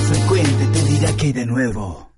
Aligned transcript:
frecuente 0.00 0.66
te 0.72 0.82
dirá 0.84 1.12
que 1.16 1.32
de 1.32 1.46
nuevo. 1.46 2.08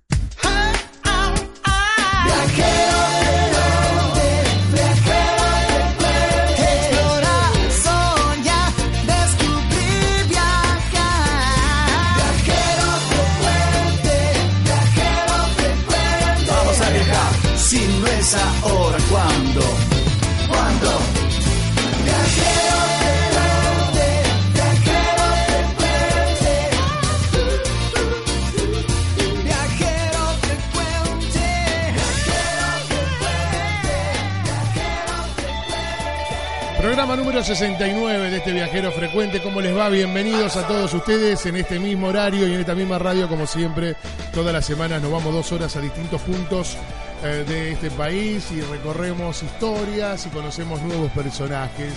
Programa 37.10 37.28
número 37.28 37.44
69 37.44 38.30
de 38.30 38.36
este 38.36 38.52
viajero 38.52 38.92
frecuente. 38.92 39.42
¿Cómo 39.42 39.60
les 39.60 39.76
va? 39.76 39.88
Bienvenidos 39.88 40.56
a 40.56 40.68
todos 40.68 40.94
ustedes 40.94 41.44
en 41.44 41.56
este 41.56 41.80
mismo 41.80 42.06
horario 42.06 42.46
y 42.46 42.52
en 42.52 42.60
esta 42.60 42.76
misma 42.76 43.00
radio, 43.00 43.28
como 43.28 43.48
siempre. 43.48 43.96
Todas 44.32 44.52
las 44.52 44.64
semanas 44.64 45.02
nos 45.02 45.10
vamos 45.10 45.34
dos 45.34 45.50
horas 45.50 45.74
a 45.74 45.80
distintos 45.80 46.20
puntos 46.20 46.76
eh, 47.24 47.44
de 47.48 47.72
este 47.72 47.90
país 47.90 48.52
y 48.52 48.60
recorremos 48.60 49.42
historias 49.42 50.24
y 50.24 50.28
conocemos 50.28 50.80
nuevos 50.82 51.10
personajes. 51.10 51.94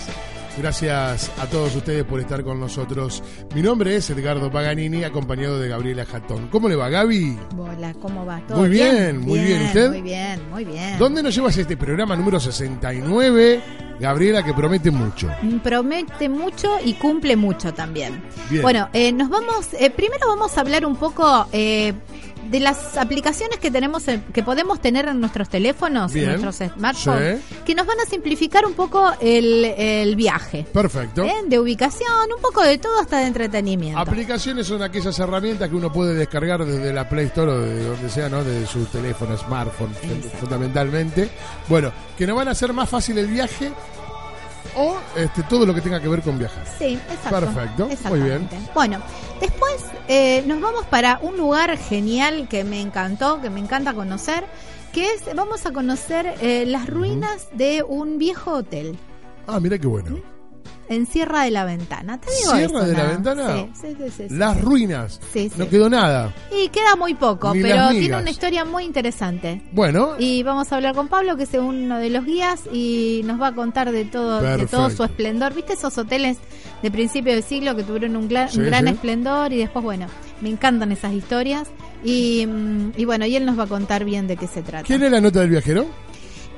Gracias 0.58 1.30
a 1.38 1.46
todos 1.46 1.76
ustedes 1.76 2.02
por 2.02 2.18
estar 2.18 2.42
con 2.42 2.58
nosotros. 2.58 3.22
Mi 3.54 3.62
nombre 3.62 3.94
es 3.94 4.10
Edgardo 4.10 4.50
Paganini, 4.50 5.04
acompañado 5.04 5.60
de 5.60 5.68
Gabriela 5.68 6.04
Jatón. 6.06 6.48
¿Cómo 6.48 6.68
le 6.68 6.74
va, 6.74 6.88
Gaby? 6.88 7.38
Hola, 7.56 7.94
¿cómo 8.00 8.26
va? 8.26 8.40
¿Todo 8.48 8.58
Muy 8.58 8.68
bien, 8.68 9.20
muy 9.20 9.38
bien. 9.38 9.62
¿Usted? 9.66 9.90
Muy 9.90 10.02
bien, 10.02 10.50
muy 10.50 10.64
bien. 10.64 10.98
¿Dónde 10.98 11.22
nos 11.22 11.32
llevas 11.32 11.56
este 11.56 11.76
programa 11.76 12.16
número 12.16 12.40
69? 12.40 13.83
Gabriela, 14.00 14.42
que 14.44 14.52
promete 14.52 14.90
mucho. 14.90 15.30
Promete 15.62 16.28
mucho 16.28 16.76
y 16.84 16.94
cumple 16.94 17.36
mucho 17.36 17.72
también. 17.72 18.22
Bien. 18.50 18.62
Bueno, 18.62 18.88
eh, 18.92 19.12
nos 19.12 19.28
vamos, 19.28 19.68
eh, 19.74 19.90
primero 19.90 20.26
vamos 20.28 20.56
a 20.56 20.60
hablar 20.60 20.84
un 20.84 20.96
poco 20.96 21.46
eh, 21.52 21.94
de 22.50 22.60
las 22.60 22.96
aplicaciones 22.96 23.58
que 23.58 23.70
tenemos, 23.70 24.06
en- 24.08 24.22
que 24.32 24.42
podemos 24.42 24.80
tener 24.80 25.08
en 25.08 25.20
nuestros 25.20 25.48
teléfonos, 25.48 26.12
Bien. 26.12 26.30
en 26.30 26.42
nuestros 26.42 26.70
smartphones, 26.72 27.40
Sí. 27.48 27.56
que 27.64 27.74
nos 27.74 27.86
van 27.86 28.00
a 28.00 28.04
simplificar 28.08 28.64
un 28.66 28.74
poco 28.74 29.12
el, 29.20 29.64
el 29.64 30.16
viaje. 30.16 30.66
Perfecto. 30.72 31.22
¿eh? 31.24 31.34
De 31.46 31.58
ubicación, 31.58 32.08
un 32.34 32.40
poco 32.42 32.62
de 32.62 32.78
todo 32.78 32.98
hasta 33.00 33.18
de 33.18 33.26
entretenimiento. 33.26 33.98
Aplicaciones 34.00 34.66
son 34.66 34.82
aquellas 34.82 35.18
herramientas 35.18 35.68
que 35.68 35.74
uno 35.76 35.92
puede 35.92 36.14
descargar 36.14 36.64
desde 36.64 36.92
la 36.92 37.08
Play 37.08 37.26
Store 37.26 37.50
o 37.52 37.60
de 37.60 37.84
donde 37.84 38.08
sea, 38.08 38.28
¿no? 38.28 38.42
Desde 38.44 38.66
su 38.66 38.84
teléfono, 38.86 39.36
smartphone, 39.36 39.92
Exacto. 40.02 40.38
fundamentalmente. 40.38 41.28
Bueno, 41.68 41.92
que 42.16 42.26
nos 42.26 42.36
van 42.36 42.48
a 42.48 42.50
hacer 42.52 42.72
más 42.72 42.88
fácil 42.88 43.18
el 43.18 43.26
viaje 43.26 43.72
o 44.76 44.98
este, 45.16 45.42
todo 45.44 45.66
lo 45.66 45.74
que 45.74 45.80
tenga 45.80 46.00
que 46.00 46.08
ver 46.08 46.22
con 46.22 46.38
viajar. 46.38 46.64
Sí, 46.78 46.94
exacto. 46.94 47.40
Perfecto, 47.40 47.84
muy 47.84 47.92
Exactamente. 47.92 48.56
Bueno, 48.74 48.98
después 49.40 49.84
eh, 50.08 50.42
nos 50.46 50.60
vamos 50.60 50.84
para 50.86 51.18
un 51.22 51.36
lugar 51.36 51.76
genial 51.78 52.48
que 52.48 52.64
me 52.64 52.80
encantó, 52.80 53.40
que 53.40 53.50
me 53.50 53.60
encanta 53.60 53.94
conocer, 53.94 54.44
que 54.92 55.12
es, 55.12 55.34
vamos 55.34 55.66
a 55.66 55.72
conocer 55.72 56.34
eh, 56.40 56.64
las 56.66 56.88
ruinas 56.88 57.48
de 57.52 57.82
un 57.82 58.18
viejo 58.18 58.52
hotel 58.52 58.98
Ah, 59.46 59.60
mira 59.60 59.78
qué 59.78 59.86
bueno. 59.86 60.33
En 60.88 61.06
Sierra 61.06 61.44
de 61.44 61.50
la 61.50 61.64
Ventana. 61.64 62.20
¿Te 62.20 62.28
digo 62.30 62.52
¿Sierra 62.52 62.78
eso, 62.78 62.86
de 62.86 62.92
la? 62.92 63.04
Ventana? 63.04 63.66
Sí, 63.80 63.96
sí, 63.98 64.10
sí. 64.16 64.34
Las 64.34 64.60
ruinas. 64.60 65.20
Sí, 65.32 65.48
sí. 65.48 65.54
No 65.56 65.68
quedó 65.68 65.88
nada. 65.88 66.32
Y 66.52 66.68
queda 66.68 66.96
muy 66.96 67.14
poco, 67.14 67.54
Ni 67.54 67.62
pero 67.62 67.88
tiene 67.90 68.16
una 68.16 68.30
historia 68.30 68.64
muy 68.64 68.84
interesante. 68.84 69.62
Bueno, 69.72 70.14
Y 70.18 70.42
vamos 70.42 70.72
a 70.72 70.76
hablar 70.76 70.94
con 70.94 71.08
Pablo, 71.08 71.36
que 71.36 71.44
es 71.44 71.54
uno 71.54 71.98
de 71.98 72.10
los 72.10 72.24
guías, 72.24 72.62
y 72.72 73.22
nos 73.24 73.40
va 73.40 73.48
a 73.48 73.54
contar 73.54 73.92
de 73.92 74.04
todo, 74.04 74.40
de 74.40 74.66
todo 74.66 74.90
su 74.90 75.04
esplendor. 75.04 75.54
¿Viste 75.54 75.74
esos 75.74 75.96
hoteles 75.98 76.38
de 76.82 76.90
principio 76.90 77.32
del 77.32 77.42
siglo 77.42 77.74
que 77.76 77.82
tuvieron 77.82 78.16
un, 78.16 78.28
Sí, 78.48 78.58
un 78.58 78.66
gran 78.66 78.88
esplendor? 78.88 79.52
Y 79.52 79.58
después, 79.58 79.84
bueno, 79.84 80.06
me 80.40 80.50
encantan 80.50 80.92
esas 80.92 81.12
historias. 81.12 81.68
Y, 82.02 82.46
mm, 82.46 82.92
y 82.96 83.04
bueno, 83.04 83.24
y 83.26 83.36
él 83.36 83.46
nos 83.46 83.58
va 83.58 83.64
a 83.64 83.66
contar 83.66 84.04
bien 84.04 84.26
de 84.26 84.36
qué 84.36 84.46
se 84.46 84.62
trata. 84.62 84.84
¿quién 84.84 85.02
es 85.02 85.10
la 85.10 85.20
nota 85.20 85.40
del 85.40 85.50
viajero? 85.50 85.86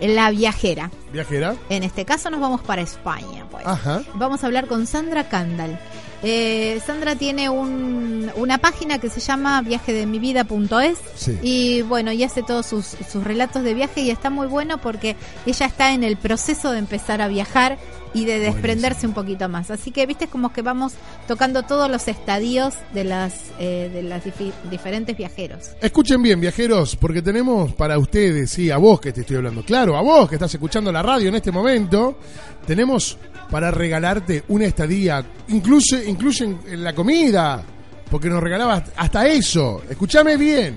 La 0.01 0.31
viajera. 0.31 0.91
Viajera. 1.13 1.55
En 1.69 1.83
este 1.83 2.05
caso 2.05 2.31
nos 2.31 2.41
vamos 2.41 2.61
para 2.63 2.83
España, 2.83 3.45
pues. 3.51 3.67
Ajá. 3.67 4.03
Vamos 4.15 4.43
a 4.43 4.47
hablar 4.47 4.67
con 4.67 4.87
Sandra 4.87 5.29
Candal. 5.29 5.79
Eh, 6.23 6.81
Sandra 6.87 7.15
tiene 7.15 7.51
un- 7.51 8.31
una 8.37 8.59
página 8.59 8.99
que 8.99 9.09
se 9.11 9.21
llama 9.21 9.61
viajedemivida.es 9.63 10.99
Sí. 11.15 11.39
y 11.43 11.83
bueno, 11.83 12.13
y 12.13 12.25
hace 12.25 12.43
todos 12.43 12.67
sus, 12.67 12.85
sus 13.11 13.23
relatos 13.25 13.63
de 13.63 13.75
viaje 13.75 14.01
y 14.01 14.11
está 14.11 14.31
muy 14.31 14.47
bueno 14.47 14.79
porque 14.79 15.17
ella 15.45 15.67
está 15.67 15.93
en 15.93 16.05
el 16.05 16.17
proceso 16.17 16.73
de 16.73 16.79
empezar 16.79 17.21
a 17.21 17.29
viajar 17.29 17.79
y 18.15 18.25
de 18.25 18.39
desprenderse 18.39 19.07
un 19.07 19.13
poquito 19.13 19.47
más. 19.51 19.71
Así 19.71 19.91
que 19.91 20.07
viste 20.07 20.27
como 20.27 20.51
que 20.51 20.63
vamos 20.63 20.95
tocando 21.29 21.65
todos 21.65 21.91
los 21.91 22.09
estadios 22.09 22.73
de 22.95 23.05
las 23.05 23.35
eh, 23.59 23.91
de 23.93 24.03
las 24.03 24.23
diferentes 24.71 25.15
viajeros. 25.19 25.73
Escuchen 25.83 26.23
bien, 26.23 26.41
viajeros, 26.41 26.97
porque 26.97 27.21
tenemos 27.21 27.75
para 27.75 27.99
ustedes, 27.99 28.51
sí, 28.51 28.71
a 28.71 28.79
vos 28.79 29.01
que 29.01 29.13
te 29.13 29.21
estoy 29.21 29.37
hablando, 29.37 29.63
claro, 29.65 29.99
a 29.99 30.01
vos 30.01 30.31
que 30.31 30.37
estás 30.37 30.55
escuchando 30.55 30.91
la 30.97 31.03
radio 31.03 31.29
en 31.29 31.35
este 31.35 31.53
momento, 31.53 32.19
tenemos 32.67 33.19
para 33.51 33.71
regalarte 33.71 34.45
una 34.49 34.65
estadía. 34.65 35.23
Incluso 35.49 36.03
incluyen 36.03 36.59
la 36.83 36.95
comida, 36.95 37.63
porque 38.11 38.31
nos 38.31 38.43
regalabas 38.43 38.85
hasta 38.97 39.27
eso. 39.27 39.83
Escúchame 39.91 40.39
bien. 40.39 40.77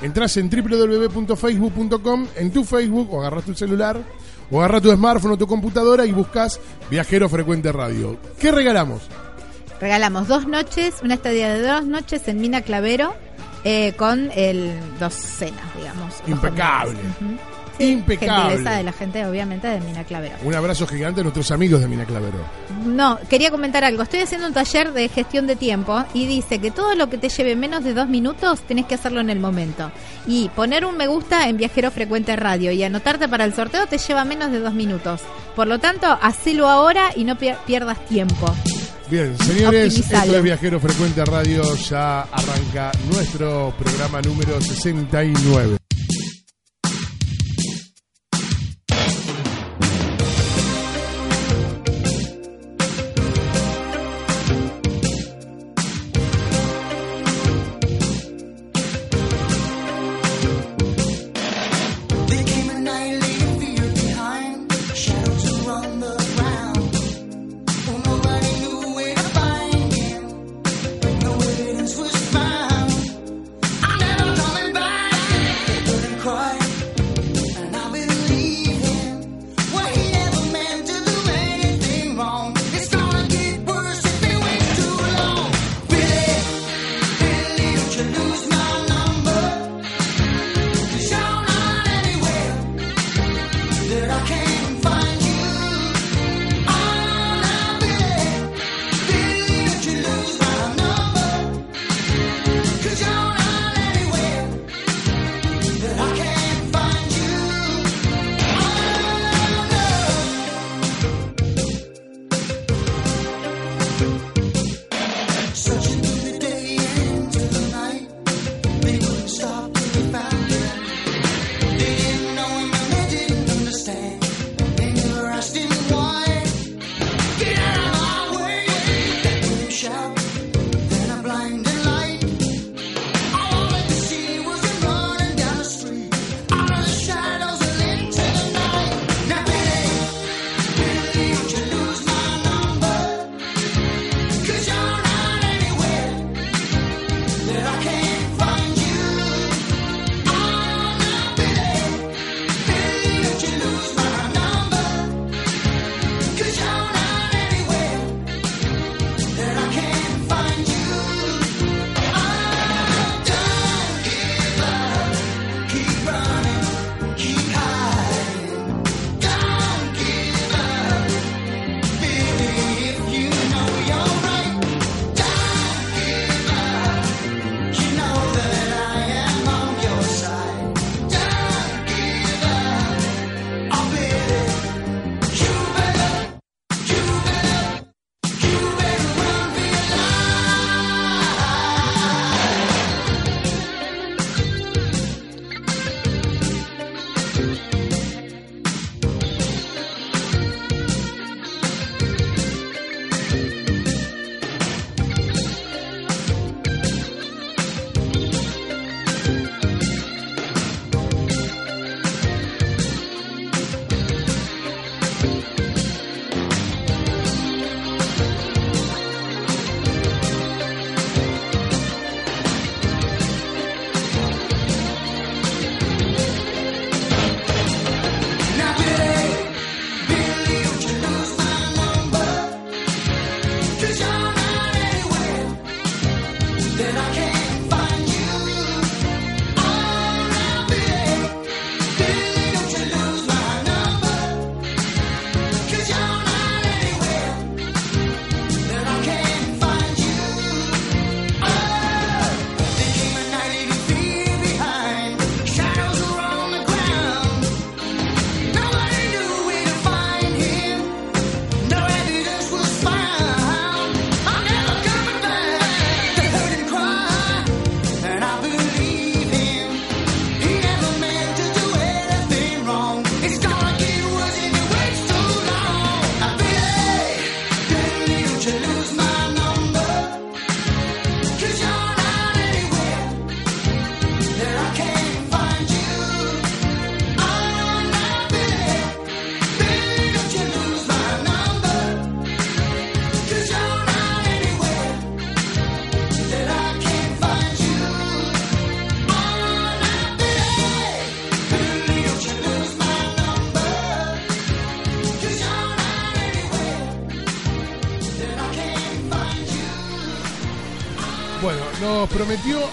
Entrás 0.00 0.36
en 0.36 0.48
www.facebook.com, 0.48 2.26
en 2.36 2.50
tu 2.52 2.62
Facebook, 2.62 3.12
o 3.12 3.20
agarras 3.20 3.44
tu 3.44 3.54
celular, 3.54 4.00
o 4.48 4.60
agarras 4.60 4.82
tu 4.82 4.92
smartphone 4.92 5.32
o 5.32 5.36
tu 5.36 5.48
computadora 5.48 6.06
y 6.06 6.12
buscas 6.12 6.60
Viajero 6.88 7.28
Frecuente 7.28 7.72
Radio. 7.72 8.16
¿Qué 8.38 8.52
regalamos? 8.52 9.02
Regalamos 9.80 10.28
dos 10.28 10.46
noches, 10.46 10.94
una 11.02 11.14
estadía 11.14 11.52
de 11.52 11.62
dos 11.66 11.84
noches 11.84 12.28
en 12.28 12.40
Mina 12.40 12.62
Clavero, 12.62 13.12
eh, 13.64 13.94
con 13.96 14.30
el 14.36 14.72
docenas, 15.00 15.76
digamos. 15.76 16.14
Impecable. 16.28 16.98
Impecable. 17.78 18.50
Gentileza 18.50 18.76
de 18.76 18.82
la 18.82 18.92
gente, 18.92 19.26
obviamente, 19.26 19.68
de 19.68 19.80
Mina 19.80 20.04
Clavero. 20.04 20.36
Un 20.44 20.54
abrazo 20.54 20.86
gigante 20.86 21.20
a 21.20 21.22
nuestros 21.22 21.50
amigos 21.50 21.80
de 21.80 21.88
Mina 21.88 22.04
Clavero. 22.04 22.38
No, 22.84 23.18
quería 23.28 23.50
comentar 23.50 23.84
algo. 23.84 24.02
Estoy 24.02 24.20
haciendo 24.20 24.46
un 24.46 24.52
taller 24.52 24.92
de 24.92 25.08
gestión 25.08 25.46
de 25.46 25.56
tiempo 25.56 26.04
y 26.14 26.26
dice 26.26 26.58
que 26.58 26.70
todo 26.70 26.94
lo 26.94 27.08
que 27.08 27.18
te 27.18 27.28
lleve 27.28 27.56
menos 27.56 27.84
de 27.84 27.94
dos 27.94 28.08
minutos 28.08 28.60
tenés 28.62 28.86
que 28.86 28.94
hacerlo 28.94 29.20
en 29.20 29.30
el 29.30 29.40
momento. 29.40 29.90
Y 30.26 30.48
poner 30.50 30.84
un 30.84 30.96
me 30.96 31.06
gusta 31.06 31.48
en 31.48 31.56
Viajero 31.56 31.90
Frecuente 31.90 32.36
Radio 32.36 32.72
y 32.72 32.82
anotarte 32.82 33.28
para 33.28 33.44
el 33.44 33.54
sorteo 33.54 33.86
te 33.86 33.98
lleva 33.98 34.24
menos 34.24 34.52
de 34.52 34.60
dos 34.60 34.74
minutos. 34.74 35.20
Por 35.56 35.66
lo 35.66 35.78
tanto, 35.78 36.06
hacelo 36.20 36.68
ahora 36.68 37.10
y 37.14 37.24
no 37.24 37.36
pierdas 37.36 38.04
tiempo. 38.06 38.54
Bien, 39.10 39.36
señores, 39.38 39.98
esto 39.98 40.36
es 40.36 40.42
Viajero 40.42 40.80
Frecuente 40.80 41.22
Radio. 41.24 41.62
Ya 41.74 42.22
arranca 42.22 42.90
nuestro 43.10 43.74
programa 43.78 44.22
número 44.22 44.58
69. 44.58 45.76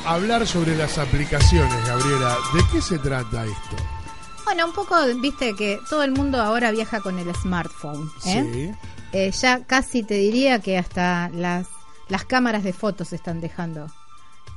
Hablar 0.09 0.47
sobre 0.47 0.75
las 0.75 0.97
aplicaciones, 0.97 1.87
Gabriela. 1.87 2.35
¿De 2.53 2.61
qué 2.71 2.81
se 2.81 2.97
trata 2.97 3.45
esto? 3.45 3.75
Bueno, 4.43 4.65
un 4.65 4.73
poco, 4.73 4.95
viste 5.21 5.55
que 5.55 5.79
todo 5.89 6.03
el 6.03 6.11
mundo 6.11 6.41
ahora 6.41 6.71
viaja 6.71 6.99
con 7.01 7.19
el 7.19 7.33
smartphone. 7.35 8.09
¿eh? 8.25 8.49
Sí. 8.51 8.71
Eh, 9.13 9.31
ya 9.31 9.63
casi 9.65 10.03
te 10.03 10.15
diría 10.15 10.59
que 10.59 10.77
hasta 10.77 11.29
las, 11.29 11.67
las 12.09 12.25
cámaras 12.25 12.63
de 12.63 12.73
fotos 12.73 13.09
se 13.09 13.15
están 13.15 13.41
dejando 13.41 13.87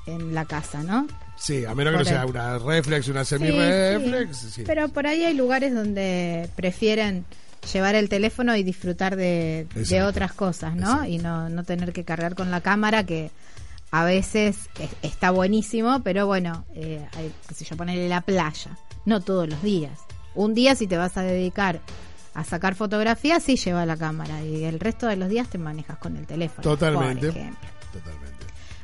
en 0.06 0.35
la 0.35 0.47
casa, 0.47 0.82
¿no? 0.82 1.06
Sí, 1.37 1.64
a 1.64 1.75
menos 1.75 1.92
que 1.92 1.99
no 1.99 2.04
sea 2.04 2.26
una 2.26 2.59
reflex, 2.59 3.09
una 3.09 3.25
semi-reflex. 3.25 4.37
sí. 4.37 4.50
sí. 4.50 4.64
Pero 4.66 4.88
por 4.88 5.06
ahí 5.06 5.25
hay 5.25 5.35
lugares 5.35 5.75
donde 5.75 6.49
prefieren 6.56 7.25
llevar 7.73 7.94
el 7.94 8.09
teléfono 8.09 8.56
y 8.56 8.62
disfrutar 8.62 9.16
de, 9.16 9.66
de 9.75 10.02
otras 10.02 10.32
cosas, 10.32 10.75
¿no? 10.75 11.04
Exacto. 11.04 11.09
Y 11.09 11.18
no, 11.18 11.49
no 11.49 11.64
tener 11.64 11.92
que 11.92 12.04
cargar 12.04 12.35
con 12.35 12.50
la 12.50 12.61
cámara 12.61 13.04
que 13.04 13.30
a 13.92 14.04
veces 14.04 14.68
es- 14.80 14.90
está 15.02 15.30
buenísimo, 15.30 16.00
pero 16.02 16.26
bueno, 16.26 16.64
eh, 16.75 17.06
hay, 17.16 17.32
qué 17.46 17.54
sé 17.54 17.64
yo, 17.64 17.76
ponerle 17.76 18.08
la 18.08 18.20
playa, 18.22 18.76
no 19.04 19.20
todos 19.20 19.49
los 19.49 19.62
días. 19.62 20.00
Un 20.34 20.54
día 20.54 20.75
si 20.75 20.87
te 20.88 20.96
vas 20.96 21.16
a 21.16 21.22
dedicar 21.22 21.78
a 22.34 22.42
sacar 22.44 22.75
fotografías, 22.75 23.42
sí 23.42 23.56
lleva 23.56 23.84
la 23.87 23.96
cámara 23.96 24.42
y 24.42 24.64
el 24.64 24.80
resto 24.80 25.06
de 25.06 25.16
los 25.16 25.28
días 25.28 25.49
te 25.49 25.58
manejas 25.58 25.99
con 25.99 26.16
el 26.16 26.26
teléfono. 26.26 26.62
Totalmente. 26.62 27.28
Por 27.28 27.37
ejemplo. 27.37 27.68
Totalmente. 27.92 28.32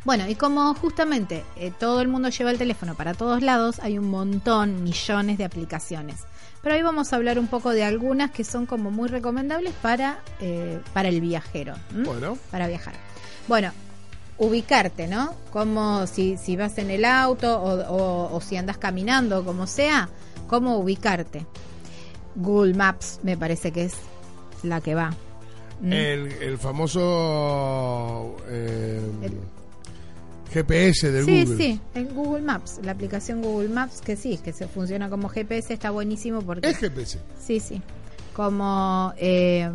Bueno, 0.05 0.29
y 0.29 0.35
como 0.37 0.75
justamente 0.75 1.45
eh, 1.57 1.73
todo 1.79 2.01
el 2.03 2.09
mundo 2.09 2.29
lleva 2.29 2.51
el 2.51 2.59
teléfono 2.59 2.95
para 2.95 3.15
todos 3.15 3.43
lados, 3.43 3.79
hay 3.81 3.99
un 3.99 4.11
montón, 4.11 4.85
millones 4.85 5.39
de 5.39 5.45
aplicaciones. 5.45 6.21
Pero 6.63 6.75
hoy 6.75 6.83
vamos 6.83 7.13
a 7.13 7.17
hablar 7.17 7.39
un 7.39 7.47
poco 7.47 7.71
de 7.71 7.85
algunas 7.85 8.31
que 8.31 8.45
son 8.45 8.67
como 8.67 8.91
muy 8.91 9.09
recomendables 9.09 9.73
para, 9.81 10.19
eh, 10.41 10.81
para 10.93 11.09
el 11.09 11.21
viajero. 11.21 11.75
¿m? 11.95 12.05
Bueno. 12.05 12.37
Para 12.51 12.69
viajar. 12.69 12.95
Bueno, 13.49 13.73
ubicarte, 14.39 15.07
¿no? 15.09 15.35
Como 15.53 16.07
si, 16.07 16.37
si 16.37 16.57
vas 16.57 16.79
en 16.79 16.91
el 16.91 17.05
auto 17.05 17.61
o, 17.61 17.75
o- 17.93 18.37
o 18.37 18.41
si 18.41 18.57
andas 18.57 18.79
caminando, 18.79 19.45
como 19.45 19.67
sea, 19.67 20.09
cómo 20.47 20.79
ubicarte. 20.79 21.45
Google 22.37 22.75
Maps 22.75 23.19
me 23.23 23.37
parece 23.37 23.73
que 23.73 23.85
es 23.87 23.95
la 24.63 24.81
que 24.81 24.95
va. 24.95 25.15
¿m? 25.83 26.13
El, 26.15 26.33
el 26.43 26.59
famoso 26.59 28.37
eh, 28.49 29.01
El- 29.23 29.39
GPS 30.53 31.11
del 31.13 31.25
sí, 31.27 31.45
Google. 31.45 31.57
sí, 31.59 31.81
en 31.95 32.15
Google 32.15 32.43
Maps, 32.43 32.81
la 32.83 32.93
aplicación 32.93 33.43
Google 33.43 33.69
Maps, 33.69 34.01
que 34.01 34.17
sí, 34.17 34.39
que 34.43 34.53
se 34.55 34.67
funciona 34.67 35.11
como 35.11 35.29
GPS, 35.29 35.75
está 35.75 35.91
buenísimo 35.91 36.41
porque... 36.43 36.69
Es 36.71 36.79
GPS. 36.79 37.19
Sí, 37.39 37.61
sí. 37.61 37.83
Como 38.39 39.13
eh, 39.17 39.69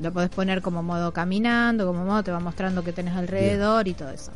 lo 0.00 0.12
podés 0.12 0.30
poner 0.30 0.62
como 0.62 0.84
modo 0.84 1.12
caminando, 1.12 1.84
como 1.84 2.04
modo 2.04 2.22
te 2.22 2.30
va 2.30 2.38
mostrando 2.38 2.84
que 2.84 2.92
tenés 2.92 3.16
alrededor 3.16 3.88
y 3.88 3.94
todo 3.94 4.10
eso. 4.10 4.30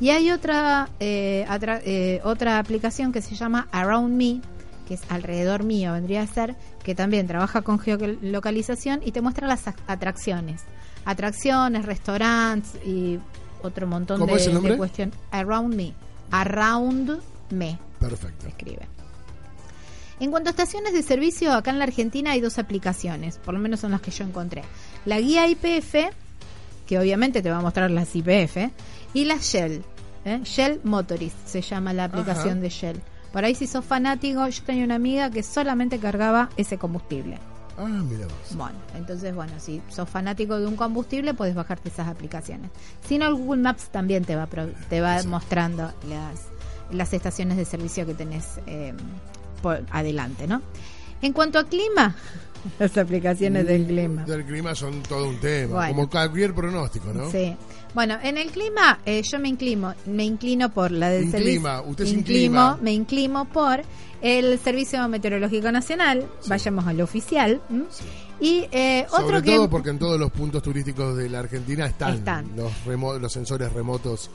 Y 0.00 0.10
hay 0.10 0.30
otra, 0.30 0.88
eh, 1.00 1.44
atra- 1.48 1.80
eh, 1.84 2.20
otra 2.22 2.60
aplicación 2.60 3.10
que 3.10 3.20
se 3.20 3.34
llama 3.34 3.66
Around 3.72 4.14
Me, 4.16 4.40
que 4.86 4.94
es 4.94 5.00
alrededor 5.08 5.64
mío, 5.64 5.94
vendría 5.94 6.22
a 6.22 6.28
ser, 6.28 6.54
que 6.84 6.94
también 6.94 7.26
trabaja 7.26 7.62
con 7.62 7.80
geolocalización 7.80 9.00
y 9.04 9.10
te 9.10 9.20
muestra 9.20 9.48
las 9.48 9.64
atracciones. 9.88 10.62
Atracciones, 11.04 11.86
restaurantes 11.86 12.76
y 12.86 13.18
otro 13.64 13.88
montón 13.88 14.20
¿Cómo 14.20 14.34
de, 14.36 14.40
es 14.40 14.46
el 14.46 14.54
nombre? 14.54 14.72
de 14.74 14.78
cuestiones. 14.78 15.16
Around 15.32 15.74
Me. 15.74 15.92
Around 16.30 17.20
Me 17.50 17.76
Perfecto. 17.98 18.46
escribe. 18.46 18.86
En 20.20 20.30
cuanto 20.30 20.48
a 20.48 20.52
estaciones 20.52 20.92
de 20.92 21.02
servicio, 21.02 21.52
acá 21.52 21.70
en 21.70 21.78
la 21.78 21.84
Argentina 21.84 22.32
hay 22.32 22.40
dos 22.40 22.58
aplicaciones, 22.58 23.38
por 23.38 23.54
lo 23.54 23.60
menos 23.60 23.80
son 23.80 23.90
las 23.90 24.00
que 24.00 24.10
yo 24.10 24.24
encontré. 24.24 24.62
La 25.04 25.20
guía 25.20 25.46
IPF, 25.48 25.94
que 26.86 26.98
obviamente 26.98 27.42
te 27.42 27.50
va 27.50 27.58
a 27.58 27.62
mostrar 27.62 27.90
las 27.90 28.14
IPF, 28.14 28.70
y 29.12 29.24
la 29.24 29.36
Shell. 29.38 29.82
¿eh? 30.24 30.40
Shell 30.44 30.80
Motorist 30.84 31.36
se 31.46 31.60
llama 31.62 31.92
la 31.92 32.04
aplicación 32.04 32.52
Ajá. 32.54 32.60
de 32.60 32.68
Shell. 32.68 33.00
Por 33.32 33.44
ahí 33.44 33.54
si 33.56 33.66
sos 33.66 33.84
fanático, 33.84 34.46
yo 34.46 34.62
tenía 34.62 34.84
una 34.84 34.94
amiga 34.94 35.30
que 35.30 35.42
solamente 35.42 35.98
cargaba 35.98 36.50
ese 36.56 36.78
combustible. 36.78 37.38
Ah, 37.76 37.86
mira 37.88 38.26
vos. 38.26 38.56
Bueno, 38.56 38.76
entonces, 38.94 39.34
bueno, 39.34 39.52
si 39.58 39.82
sos 39.88 40.08
fanático 40.08 40.60
de 40.60 40.66
un 40.68 40.76
combustible, 40.76 41.34
puedes 41.34 41.56
bajarte 41.56 41.88
esas 41.88 42.06
aplicaciones. 42.06 42.70
Si 43.08 43.18
no, 43.18 43.26
el 43.26 43.34
Google 43.34 43.62
Maps 43.62 43.88
también 43.90 44.24
te 44.24 44.36
va, 44.36 44.46
pro- 44.46 44.70
te 44.88 45.00
va 45.00 45.14
Exacto. 45.14 45.30
mostrando 45.30 45.92
las, 46.08 46.42
las 46.92 47.12
estaciones 47.12 47.56
de 47.56 47.64
servicio 47.64 48.06
que 48.06 48.14
tenés 48.14 48.60
eh, 48.68 48.94
por 49.64 49.82
adelante, 49.90 50.46
¿no? 50.46 50.60
En 51.22 51.32
cuanto 51.32 51.58
a 51.58 51.64
clima, 51.64 52.14
las 52.78 52.96
aplicaciones 52.98 53.66
del 53.66 53.86
clima. 53.86 54.24
Del 54.24 54.44
clima 54.44 54.74
son 54.74 55.02
todo 55.02 55.26
un 55.28 55.40
tema, 55.40 55.74
Bueno. 55.76 55.94
como 55.94 56.10
cualquier 56.10 56.54
pronóstico, 56.54 57.12
¿no? 57.14 57.30
Sí. 57.30 57.56
Bueno, 57.94 58.18
en 58.22 58.36
el 58.36 58.50
clima 58.50 58.98
eh, 59.06 59.22
yo 59.22 59.38
me 59.38 59.48
inclino, 59.48 59.94
me 60.06 60.24
inclino 60.24 60.68
por 60.72 60.90
la 60.90 61.08
del 61.08 61.30
servicio. 61.30 61.82
usted 61.86 62.04
se 62.04 62.10
inclima. 62.14 62.76
Me 62.82 62.92
inclino 62.92 63.44
por 63.46 63.80
el 64.20 64.58
Servicio 64.58 65.06
Meteorológico 65.08 65.70
Nacional. 65.72 66.26
Vayamos 66.48 66.86
al 66.86 67.00
oficial. 67.00 67.60
¿m? 67.70 67.84
Y 68.40 68.66
eh, 68.72 69.06
Sobre 69.08 69.24
otro 69.24 69.42
que 69.42 69.54
todo 69.56 69.70
porque 69.70 69.90
en 69.90 69.98
todos 70.00 70.18
los 70.18 70.30
puntos 70.32 70.60
turísticos 70.62 71.16
de 71.16 71.28
la 71.30 71.38
Argentina 71.38 71.86
están, 71.86 72.14
Están. 72.14 72.50
Los, 72.56 72.72
remo- 72.84 73.16
los 73.18 73.32
sensores 73.32 73.72
remotos. 73.72 74.28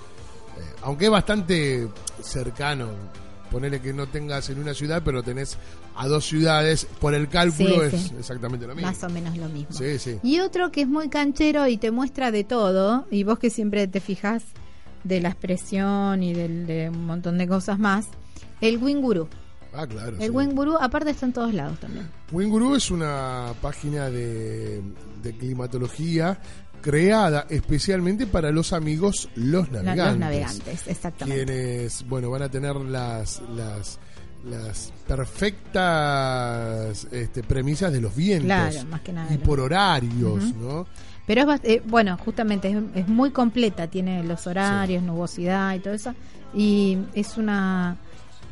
eh, 0.57 0.61
aunque 0.83 1.05
es 1.05 1.11
bastante 1.11 1.87
cercano, 2.23 2.87
ponele 3.51 3.81
que 3.81 3.93
no 3.93 4.07
tengas 4.07 4.49
en 4.49 4.59
una 4.59 4.73
ciudad, 4.73 5.01
pero 5.03 5.23
tenés 5.23 5.57
a 5.95 6.07
dos 6.07 6.25
ciudades, 6.25 6.85
por 6.99 7.13
el 7.13 7.27
cálculo 7.29 7.75
Sí, 7.89 7.95
es 7.95 8.01
sí. 8.03 8.13
exactamente 8.19 8.65
lo 8.67 8.75
mismo. 8.75 8.89
Más 8.89 9.03
o 9.03 9.09
menos 9.09 9.37
lo 9.37 9.49
mismo. 9.49 9.71
Sí, 9.75 9.97
sí. 9.99 10.17
Y 10.23 10.39
otro 10.39 10.71
que 10.71 10.81
es 10.81 10.87
muy 10.87 11.09
canchero 11.09 11.67
y 11.67 11.77
te 11.77 11.91
muestra 11.91 12.31
de 12.31 12.43
todo, 12.43 13.05
y 13.11 13.23
vos 13.23 13.39
que 13.39 13.49
siempre 13.49 13.87
te 13.87 13.99
fijas 13.99 14.43
de 15.03 15.21
la 15.21 15.29
expresión 15.29 16.21
y 16.23 16.33
del- 16.33 16.67
de 16.67 16.89
un 16.89 17.05
montón 17.05 17.37
de 17.37 17.47
cosas 17.47 17.79
más, 17.79 18.07
el 18.61 18.77
Winguru. 18.77 19.27
Ah, 19.73 19.85
claro. 19.85 20.17
El 20.19 20.23
sí. 20.23 20.29
Winguru, 20.29 20.77
aparte, 20.79 21.11
está 21.11 21.25
en 21.27 21.33
todos 21.33 21.53
lados 21.53 21.79
también. 21.79 22.09
Winguru 22.31 22.75
es 22.75 22.89
una 22.91 23.53
página 23.61 24.09
de, 24.09 24.81
de 25.21 25.37
climatología 25.37 26.39
creada 26.81 27.45
especialmente 27.49 28.27
para 28.27 28.51
los 28.51 28.73
amigos 28.73 29.29
los 29.35 29.71
navegantes. 29.71 30.05
Los 30.05 30.17
navegantes, 30.17 30.87
exactamente. 30.87 31.45
quienes 31.45 32.07
bueno 32.07 32.29
van 32.29 32.43
a 32.43 32.49
tener 32.49 32.75
las 32.75 33.41
las 33.55 33.99
las 34.45 34.93
perfectas 35.05 37.05
este, 37.11 37.43
premisas 37.43 37.91
de 37.91 37.99
los 37.99 38.15
vientos 38.15 38.45
Claro, 38.45 38.85
más 38.89 39.01
que 39.01 39.11
nada 39.11 39.33
y 39.33 39.37
por 39.37 39.59
horarios 39.59 40.55
no 40.55 40.87
Pero 41.27 41.51
es, 41.51 41.61
eh, 41.63 41.83
bueno, 41.85 42.17
justamente 42.17 42.69
es, 42.69 42.77
es 42.95 43.07
muy 43.07 43.31
completa, 43.31 43.87
tiene 43.87 44.23
los 44.23 44.47
horarios, 44.47 45.03
nubosidad 45.03 45.75
y 45.75 45.79
todo 45.79 45.93
eso. 45.93 46.15
Y 46.55 46.97
es 47.13 47.37
una 47.37 47.97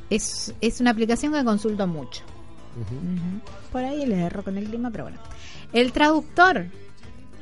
es, 0.10 0.54
es 0.62 0.80
una 0.80 0.92
aplicación 0.92 1.34
que 1.34 1.44
consulto 1.44 1.88
mucho. 1.88 2.24
Ujú. 2.80 3.42
Por 3.72 3.84
ahí 3.84 4.06
le 4.06 4.20
erro 4.20 4.44
con 4.44 4.58
el 4.58 4.66
clima, 4.66 4.92
pero 4.92 5.06
bueno. 5.06 5.20
El 5.74 5.92
traductor, 5.92 6.68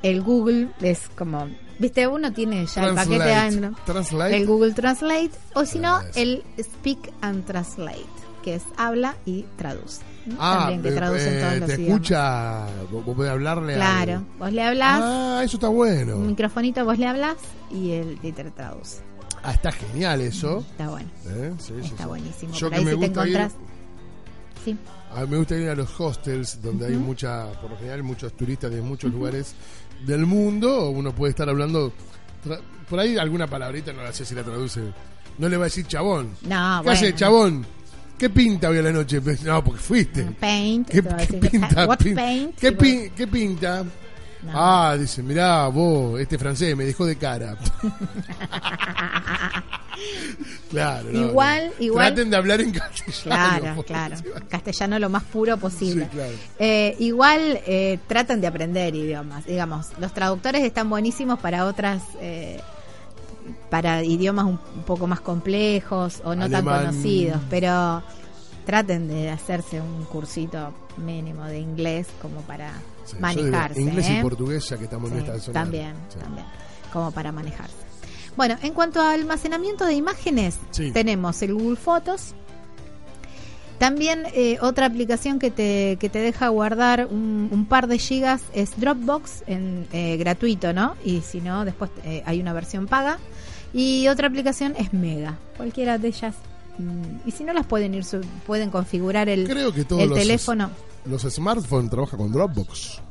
el 0.03 0.21
Google, 0.21 0.69
es 0.81 1.09
como, 1.17 1.47
viste, 1.79 2.07
uno 2.07 2.31
tiene 2.33 2.65
ya 2.65 2.83
el 2.85 2.95
paquete 2.95 3.17
Translate. 3.17 3.33
adentro. 3.33 3.75
Translate. 3.85 4.37
El 4.37 4.45
Google 4.47 4.73
Translate, 4.73 5.31
o 5.55 5.65
si 5.65 5.79
no, 5.79 5.99
el 6.15 6.43
Speak 6.61 7.11
and 7.21 7.45
Translate, 7.45 8.05
que 8.43 8.55
es 8.55 8.63
habla 8.77 9.15
y 9.25 9.43
traduce. 9.57 10.01
¿no? 10.27 10.35
ah 10.39 10.57
También 10.59 10.81
que 10.81 10.89
eh, 10.89 10.91
traduce 10.93 11.27
en 11.29 11.35
eh, 11.35 11.39
todos 11.41 11.57
los 11.59 11.67
te 11.67 11.75
idiomas. 11.75 11.93
escucha 12.01 12.65
vos 12.91 13.15
podés 13.15 13.31
hablarle 13.31 13.73
al- 13.75 13.79
Claro, 13.79 14.23
vos 14.39 14.51
le 14.51 14.63
hablas, 14.63 14.99
ah 15.03 15.41
eso 15.43 15.57
está 15.57 15.67
bueno 15.67 16.15
un 16.17 16.25
microfonito 16.27 16.83
vos 16.83 16.97
le 16.97 17.05
hablas 17.07 17.35
y 17.71 17.91
él 17.91 18.17
te 18.23 18.33
traduce. 18.33 19.01
ah 19.43 19.51
está 19.53 19.71
genial 19.71 20.21
eso 20.21 20.65
Está 20.71 20.89
bueno, 20.89 21.09
¿eh? 21.27 21.53
Sí, 21.59 21.73
está 21.79 21.97
sí. 22.03 22.09
buenísimo. 22.09 22.53
yo 22.53 22.59
Por 22.61 22.69
que 22.71 22.75
ahí 22.79 22.85
me 22.85 22.91
si 22.93 22.97
te 22.99 23.05
gusta 23.07 23.27
ir 23.27 23.35
encontrás. 23.35 23.53
Sí, 24.63 24.77
A 25.13 25.21
mí 25.21 25.27
me 25.27 25.37
gusta 25.37 25.55
ir 25.57 25.69
a 25.69 25.75
los 25.75 25.99
hostels 26.01 26.59
donde 26.59 26.87
hay 26.87 26.95
mucha, 26.95 27.51
por 27.61 27.69
lo 27.69 27.77
general, 27.77 28.01
muchos 28.01 28.33
turistas 28.33 28.71
de 28.71 28.81
muchos 28.81 29.11
lugares 29.13 29.53
del 30.05 30.25
mundo. 30.25 30.89
Uno 30.89 31.13
puede 31.13 31.31
estar 31.31 31.47
hablando, 31.49 31.93
por 32.89 32.99
ahí 32.99 33.17
alguna 33.17 33.47
palabrita, 33.47 33.93
no 33.93 34.03
la 34.03 34.11
sé 34.13 34.25
si 34.25 34.35
la 34.35 34.43
traduce. 34.43 34.81
No 35.37 35.49
le 35.49 35.57
va 35.57 35.63
a 35.63 35.67
decir 35.67 35.85
chabón. 35.87 36.31
no, 36.43 36.79
¿Qué 36.81 36.83
bueno. 36.85 36.91
hace 36.91 37.13
chabón? 37.15 37.65
¿Qué 38.17 38.29
pinta 38.29 38.69
hoy 38.69 38.77
a 38.77 38.81
la 38.81 38.91
noche? 38.93 39.19
Pues, 39.19 39.43
No, 39.43 39.61
porque 39.63 39.81
fuiste. 39.81 40.23
Paint. 40.39 40.87
¿Qué, 40.89 41.03
qué 41.03 41.33
pinta? 41.37 41.85
What 41.85 41.97
Pin- 41.99 42.15
paint? 42.15 42.55
¿Qué, 42.57 42.71
pin- 42.71 43.11
pinta? 43.29 43.83
No. 43.83 44.51
Ah, 44.53 44.95
dice, 44.97 45.21
mirá, 45.23 45.67
vos, 45.67 46.19
este 46.19 46.37
francés 46.37 46.75
me 46.77 46.85
dejó 46.85 47.05
de 47.05 47.17
cara. 47.17 47.57
claro. 50.69 51.09
no, 51.11 51.27
Igual- 51.29 51.71
no. 51.77 51.83
igual- 51.83 52.07
Traten 52.13 52.29
de 52.29 52.37
hablar 52.37 52.61
en 52.61 52.71
castellano. 52.71 53.13
Claro, 53.23 53.83
claro. 53.83 54.15
Castellano 54.49 54.99
lo 54.99 55.09
más 55.09 55.23
puro 55.23 55.57
posible. 55.57 56.05
Sí, 56.05 56.09
claro. 56.11 56.33
Eh, 56.59 56.95
igual 56.99 57.59
eh, 57.65 57.99
tratan 58.07 58.41
de 58.41 58.47
aprender 58.47 58.93
idiomas. 58.95 59.45
Digamos, 59.45 59.87
los 59.99 60.13
traductores 60.13 60.63
están 60.63 60.89
buenísimos 60.89 61.39
para 61.39 61.65
otras, 61.65 62.01
eh, 62.21 62.59
para 63.69 64.03
idiomas 64.03 64.45
un, 64.45 64.59
un 64.75 64.83
poco 64.83 65.07
más 65.07 65.19
complejos 65.21 66.21
o 66.23 66.35
no 66.35 66.49
tan 66.49 66.65
conocidos, 66.65 67.39
pero 67.49 68.01
traten 68.65 69.07
de 69.07 69.29
hacerse 69.29 69.79
un 69.81 70.05
cursito 70.05 70.73
mínimo 70.97 71.45
de 71.45 71.59
inglés 71.59 72.07
como 72.21 72.41
para 72.41 72.71
Sí, 73.05 73.17
manejarse. 73.19 73.79
Inglés 73.79 74.09
¿eh? 74.09 74.17
y 74.17 74.21
portugués, 74.23 74.67
ya 74.67 74.77
que 74.77 74.85
estamos 74.85 75.11
en 75.11 75.19
esta 75.19 75.37
zona. 75.39 75.53
también, 75.61 75.93
también, 76.19 76.45
como 76.91 77.11
para 77.11 77.31
manejarse. 77.31 77.84
Bueno, 78.37 78.57
en 78.61 78.73
cuanto 78.73 79.01
a 79.01 79.11
almacenamiento 79.13 79.85
de 79.85 79.93
imágenes, 79.93 80.57
Sí. 80.71 80.91
tenemos 80.91 81.41
el 81.41 81.53
Google 81.53 81.77
Fotos. 81.77 82.33
También 83.77 84.23
eh, 84.33 84.57
otra 84.61 84.85
aplicación 84.85 85.37
que 85.37 85.51
te, 85.51 85.97
que 85.99 86.07
te 86.09 86.19
deja 86.19 86.47
guardar 86.47 87.07
un, 87.07 87.49
un 87.51 87.65
par 87.65 87.87
de 87.87 87.97
gigas 87.97 88.41
es 88.53 88.79
Dropbox, 88.79 89.43
en, 89.47 89.85
eh, 89.91 90.15
gratuito, 90.17 90.71
¿no? 90.71 90.95
Y 91.03 91.21
si 91.21 91.41
no, 91.41 91.65
después 91.65 91.91
eh, 92.05 92.23
hay 92.25 92.39
una 92.39 92.53
versión 92.53 92.87
paga. 92.87 93.19
Y 93.73 94.07
otra 94.07 94.27
aplicación 94.29 94.73
es 94.77 94.93
Mega. 94.93 95.37
Cualquiera 95.57 95.97
de 95.97 96.07
ellas. 96.07 96.35
mm, 96.77 97.27
y 97.27 97.31
si 97.31 97.43
no 97.43 97.51
las 97.51 97.65
pueden 97.65 97.93
ir, 97.93 98.05
su- 98.05 98.21
pueden 98.47 98.69
configurar 98.69 99.27
el, 99.27 99.45
Creo 99.47 99.73
que 99.73 99.83
todos 99.83 100.03
el 100.03 100.09
los, 100.09 100.19
teléfono. 100.19 100.69
los 101.05 101.21
smartphones 101.23 101.89
trabajan 101.91 102.17
con 102.19 102.31
Dropbox. 102.31 103.01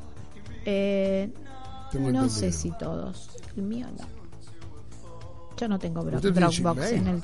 Eh, 0.64 1.28
no 1.93 1.99
entendido. 2.09 2.28
sé 2.31 2.52
si 2.52 2.71
todos. 2.78 3.28
El 3.57 3.64
mío 3.64 3.87
no. 3.99 4.07
Yo 5.64 5.68
no 5.68 5.78
tengo 5.78 6.02
Dro- 6.02 6.16
¿Usted 6.16 6.33
tiene 6.35 6.47
Dropbox 6.47 6.92
en 6.92 7.06
el. 7.09 7.21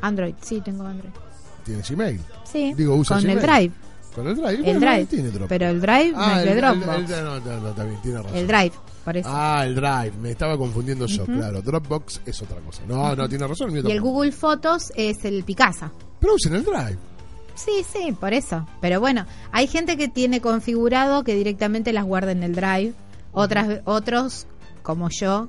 Android, 0.00 0.34
sí, 0.40 0.60
tengo 0.60 0.86
Android. 0.86 1.10
Tiene 1.64 1.82
Gmail. 1.82 2.20
Sí, 2.44 2.72
Digo, 2.76 2.94
usa 2.94 3.16
con 3.18 3.28
el. 3.28 3.40
Drive. 3.40 3.72
Con 4.14 4.26
el 4.28 4.36
Drive. 4.36 4.54
El 4.54 4.62
Bueno, 4.62 4.80
Drive. 4.80 5.06
tiene 5.06 5.28
Dropbox. 5.30 5.48
Pero 5.48 5.66
el 5.70 5.80
Drive 5.80 6.12
no 6.12 6.18
ah, 6.20 6.38
es 6.40 6.44
de 6.44 6.54
Dropbox. 6.54 6.86
el- 7.10 7.18
el- 7.18 7.24
no, 7.24 7.40
no, 7.40 7.60
no, 7.60 7.68
está 7.70 7.84
bien, 7.84 8.00
tiene 8.00 8.18
razón. 8.22 8.36
El 8.36 8.46
Drive, 8.46 8.72
por 9.04 9.16
eso. 9.16 9.28
Ah, 9.32 9.62
el 9.66 9.74
Drive. 9.74 10.12
Me 10.22 10.30
estaba 10.30 10.56
confundiendo 10.56 11.06
yo, 11.06 11.24
claro. 11.24 11.62
Dropbox 11.62 12.20
es 12.26 12.42
otra 12.42 12.58
cosa. 12.60 12.82
No, 12.86 13.16
no, 13.16 13.28
tiene 13.28 13.44
razón. 13.48 13.68
el 13.70 13.74
mío 13.74 13.82
y 13.88 13.90
el. 13.92 14.00
Google 14.00 14.30
Fotos 14.30 14.92
es 14.94 15.24
el 15.24 15.42
Picasa. 15.42 15.90
Pero 16.20 16.34
usen 16.34 16.54
el 16.54 16.62
Drive. 16.64 16.98
Sí, 17.56 17.84
sí, 17.92 18.12
por 18.12 18.32
eso. 18.34 18.64
Pero 18.80 19.00
bueno, 19.00 19.26
hay 19.50 19.66
gente 19.66 19.96
que 19.96 20.06
tiene 20.06 20.40
configurado 20.40 21.24
que 21.24 21.34
directamente 21.34 21.92
las 21.92 22.04
guarda 22.04 22.30
en 22.30 22.44
el 22.44 22.54
Drive. 22.54 22.94
Otras, 23.32 23.80
otros, 23.84 24.46
como 24.84 25.08
yo, 25.10 25.48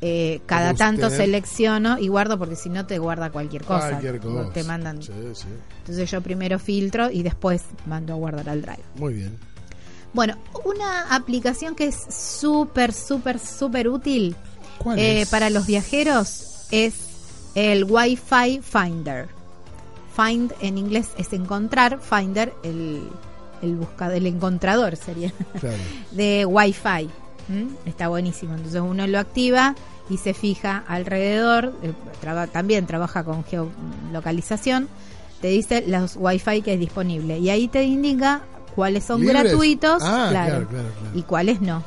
eh, 0.00 0.40
cada 0.46 0.74
tanto 0.74 1.10
selecciono 1.10 1.98
y 1.98 2.08
guardo 2.08 2.38
porque 2.38 2.54
si 2.56 2.68
no 2.68 2.86
te 2.86 2.98
guarda 2.98 3.30
cualquier 3.30 3.64
cosa. 3.64 3.90
Cualquier 3.90 4.20
cosa. 4.20 4.52
Te 4.52 4.64
mandan. 4.64 5.02
Sí, 5.02 5.12
sí. 5.34 5.46
Entonces 5.80 6.10
yo 6.10 6.20
primero 6.20 6.58
filtro 6.58 7.10
y 7.10 7.22
después 7.22 7.62
mando 7.86 8.12
a 8.12 8.16
guardar 8.16 8.48
al 8.48 8.62
Drive. 8.62 8.84
Muy 8.96 9.14
bien. 9.14 9.38
Bueno, 10.12 10.36
una 10.64 11.14
aplicación 11.14 11.74
que 11.74 11.86
es 11.86 11.96
súper, 12.10 12.92
súper, 12.92 13.38
súper 13.38 13.88
útil 13.88 14.36
¿Cuál 14.78 14.98
eh, 14.98 15.22
es? 15.22 15.28
para 15.28 15.50
los 15.50 15.66
viajeros 15.66 16.66
es 16.70 16.94
el 17.54 17.84
Wi-Fi 17.84 18.60
Finder. 18.62 19.28
Find 20.16 20.52
en 20.60 20.78
inglés 20.78 21.10
es 21.18 21.32
encontrar, 21.32 22.00
Finder 22.00 22.52
el, 22.64 23.02
el 23.62 23.76
buscador, 23.76 24.16
el 24.16 24.26
encontrador 24.26 24.96
sería 24.96 25.32
Claro. 25.60 25.76
de 26.12 26.44
Wi-Fi. 26.46 27.08
¿M? 27.48 27.68
Está 27.86 28.08
buenísimo. 28.08 28.54
Entonces 28.54 28.80
uno 28.80 29.06
lo 29.06 29.18
activa 29.18 29.74
y 30.10 30.16
se 30.18 30.34
fija 30.34 30.84
alrededor. 30.88 31.74
eh, 31.82 31.92
traba- 32.20 32.46
también 32.46 32.86
trabaja 32.86 33.24
con 33.24 33.44
geolocalización. 33.44 34.88
Te 35.40 35.48
dice 35.48 35.84
los 35.86 36.16
Wi-Fi 36.16 36.62
que 36.62 36.74
es 36.74 36.80
disponible 36.80 37.38
y 37.38 37.50
ahí 37.50 37.68
te 37.68 37.84
indica 37.84 38.42
cuáles 38.74 39.04
son 39.04 39.20
¿Libres? 39.20 39.44
gratuitos, 39.44 40.02
Ah, 40.04 40.28
claro, 40.30 40.50
claro, 40.50 40.68
claro, 40.68 40.88
claro. 41.00 41.18
y 41.18 41.22
cuáles 41.22 41.60
no. 41.60 41.82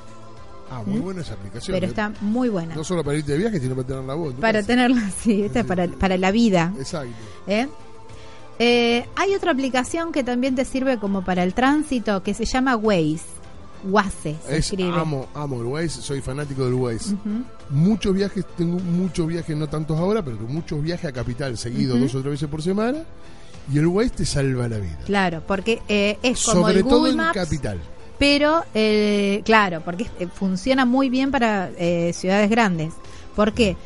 Ah, 0.74 0.84
muy 0.86 1.00
buena 1.01 1.20
esa 1.22 1.34
aplicación. 1.34 1.74
Pero 1.75 1.86
¿eh? 1.86 1.89
está 1.89 2.13
muy 2.22 2.48
buena. 2.48 2.75
No 2.75 2.84
solo 2.86 3.03
para 3.03 3.18
irte 3.18 3.34
de 3.34 3.39
viaje, 3.39 3.60
sino 3.60 3.75
para 3.75 3.88
tener 3.88 4.03
la 4.06 4.13
voz. 4.13 4.34
Para 4.36 4.60
casa. 4.60 4.68
tenerla 4.68 5.06
así, 5.08 5.44
esta 5.44 5.60
es 5.62 5.65
para, 5.65 5.88
para 5.89 6.18
la 6.18 6.32
vida. 6.32 6.74
Exacto. 6.80 7.12
¿eh? 7.48 7.68
Eh, 8.60 9.06
hay 9.15 9.36
otra 9.36 9.51
aplicación 9.51 10.12
que 10.13 10.24
también 10.24 10.56
te 10.56 10.63
sirve 10.65 10.98
como 10.98 11.24
para 11.25 11.44
el 11.44 11.53
tránsito 11.53 12.24
que 12.24 12.34
se 12.34 12.46
llama 12.46 12.75
Waze. 12.77 13.20
Waze 13.84 14.36
se 14.46 14.58
Es, 14.58 14.66
escribe. 14.72 14.92
amo, 14.98 15.28
amo 15.34 15.60
el 15.62 15.66
Waze, 15.68 16.02
soy 16.02 16.22
fanático 16.22 16.64
del 16.66 16.74
Waze. 16.76 17.16
Muchos 17.70 18.14
viajes, 18.14 18.46
tengo 18.58 18.80
muchos 18.80 19.28
viajes, 19.28 19.56
no 19.56 19.68
tantos 19.68 19.98
ahora, 19.98 20.24
pero 20.24 20.38
muchos 20.48 20.82
viajes 20.82 21.06
a 21.06 21.12
Capital 21.12 21.58
seguidos, 21.58 22.00
dos 22.00 22.14
o 22.16 22.22
tres 22.22 22.32
veces 22.34 22.50
por 22.50 22.62
semana. 22.62 23.00
Y 23.72 23.78
el 23.78 23.88
Waze 23.88 24.10
te 24.10 24.26
salva 24.26 24.68
la 24.68 24.78
vida. 24.78 24.98
Claro, 25.06 25.42
porque 25.48 25.82
eh, 25.88 26.18
es 26.24 26.44
como 26.46 26.62
Sobre 26.67 26.80
el 26.80 26.86
todo 26.86 27.08
en 27.08 27.17
Capital. 27.34 27.80
pero 28.20 28.63
eh, 28.74 29.41
claro, 29.46 29.82
porque 29.86 30.08
eh, 30.20 30.28
funciona 30.34 30.86
muy 30.86 31.10
bien 31.10 31.32
para 31.32 31.70
eh, 31.78 32.12
ciudades 32.13 32.50
grandes. 32.50 32.94
¿Por 33.36 33.54
qué? 33.54 33.74
Porque 33.74 33.78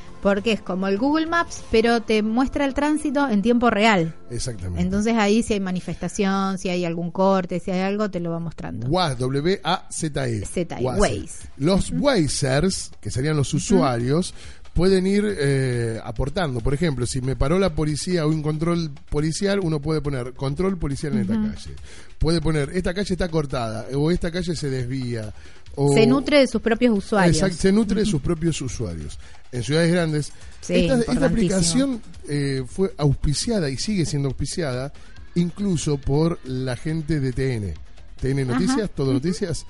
es 0.45 0.61
como 0.61 0.87
el 0.87 0.97
Google 0.97 1.27
Maps, 1.27 1.63
pero 1.71 2.01
te 2.01 2.23
muestra 2.23 2.65
el 2.65 2.73
tránsito 2.73 3.29
en 3.29 3.41
tiempo 3.41 3.69
real. 3.69 4.15
Exactamente. 4.29 4.81
Entonces 4.81 5.13
ahí 5.15 5.43
si 5.43 5.53
hay 5.53 5.59
manifestación, 5.59 6.57
si 6.57 6.69
hay 6.69 6.85
algún 6.85 7.11
corte, 7.11 7.59
si 7.59 7.71
hay 7.71 7.81
algo, 7.81 8.09
te 8.09 8.19
lo 8.19 8.31
va 8.31 8.39
mostrando. 8.39 8.87
Waze, 8.87 9.15
W-A-Z-E. 9.15 10.45
Z-E, 10.45 10.83
Waze. 10.83 10.99
Waze. 10.99 11.47
Los 11.57 11.91
Wazers, 11.91 12.91
que 12.99 13.11
serían 13.11 13.37
los 13.37 13.53
usuarios, 13.53 14.33
pueden 14.75 15.07
ir 15.07 15.23
eh, 15.39 15.99
aportando. 16.03 16.59
Por 16.59 16.73
ejemplo, 16.73 17.05
si 17.05 17.21
me 17.21 17.35
paró 17.35 17.57
la 17.57 17.73
policía 17.73 18.25
o 18.25 18.29
un 18.29 18.43
control 18.43 18.91
policial, 19.09 19.59
uno 19.61 19.79
puede 19.79 20.01
poner 20.01 20.33
control 20.33 20.77
policial 20.77 21.13
en 21.13 21.19
esta 21.21 21.33
calle. 21.33 21.75
Puede 22.19 22.41
poner, 22.41 22.71
esta 22.73 22.93
calle 22.93 23.13
está 23.13 23.29
cortada, 23.29 23.87
o 23.95 24.11
esta 24.11 24.31
calle 24.31 24.55
se 24.55 24.69
desvía. 24.69 25.33
O, 25.75 25.93
Se 25.93 26.05
nutre 26.05 26.39
de 26.39 26.47
sus 26.47 26.61
propios 26.61 26.97
usuarios. 26.97 27.35
Exacto, 27.37 27.57
se 27.57 27.71
nutre 27.71 28.01
de 28.01 28.05
sus 28.05 28.21
propios 28.21 28.61
usuarios. 28.61 29.17
En 29.55 29.63
ciudades 29.63 29.91
grandes, 29.91 30.31
Sí, 30.61 30.73
esta, 30.73 31.11
esta 31.11 31.25
aplicación 31.27 32.01
eh, 32.27 32.63
fue 32.67 32.93
auspiciada 32.97 33.69
y 33.69 33.77
sigue 33.77 34.05
siendo 34.05 34.29
auspiciada 34.29 34.91
incluso 35.35 35.97
por 35.97 36.39
la 36.43 36.75
gente 36.75 37.19
de 37.19 37.31
TN. 37.31 37.73
TN 38.19 38.47
Noticias, 38.47 38.89
Todo 38.95 39.13
Noticias, 39.13 39.65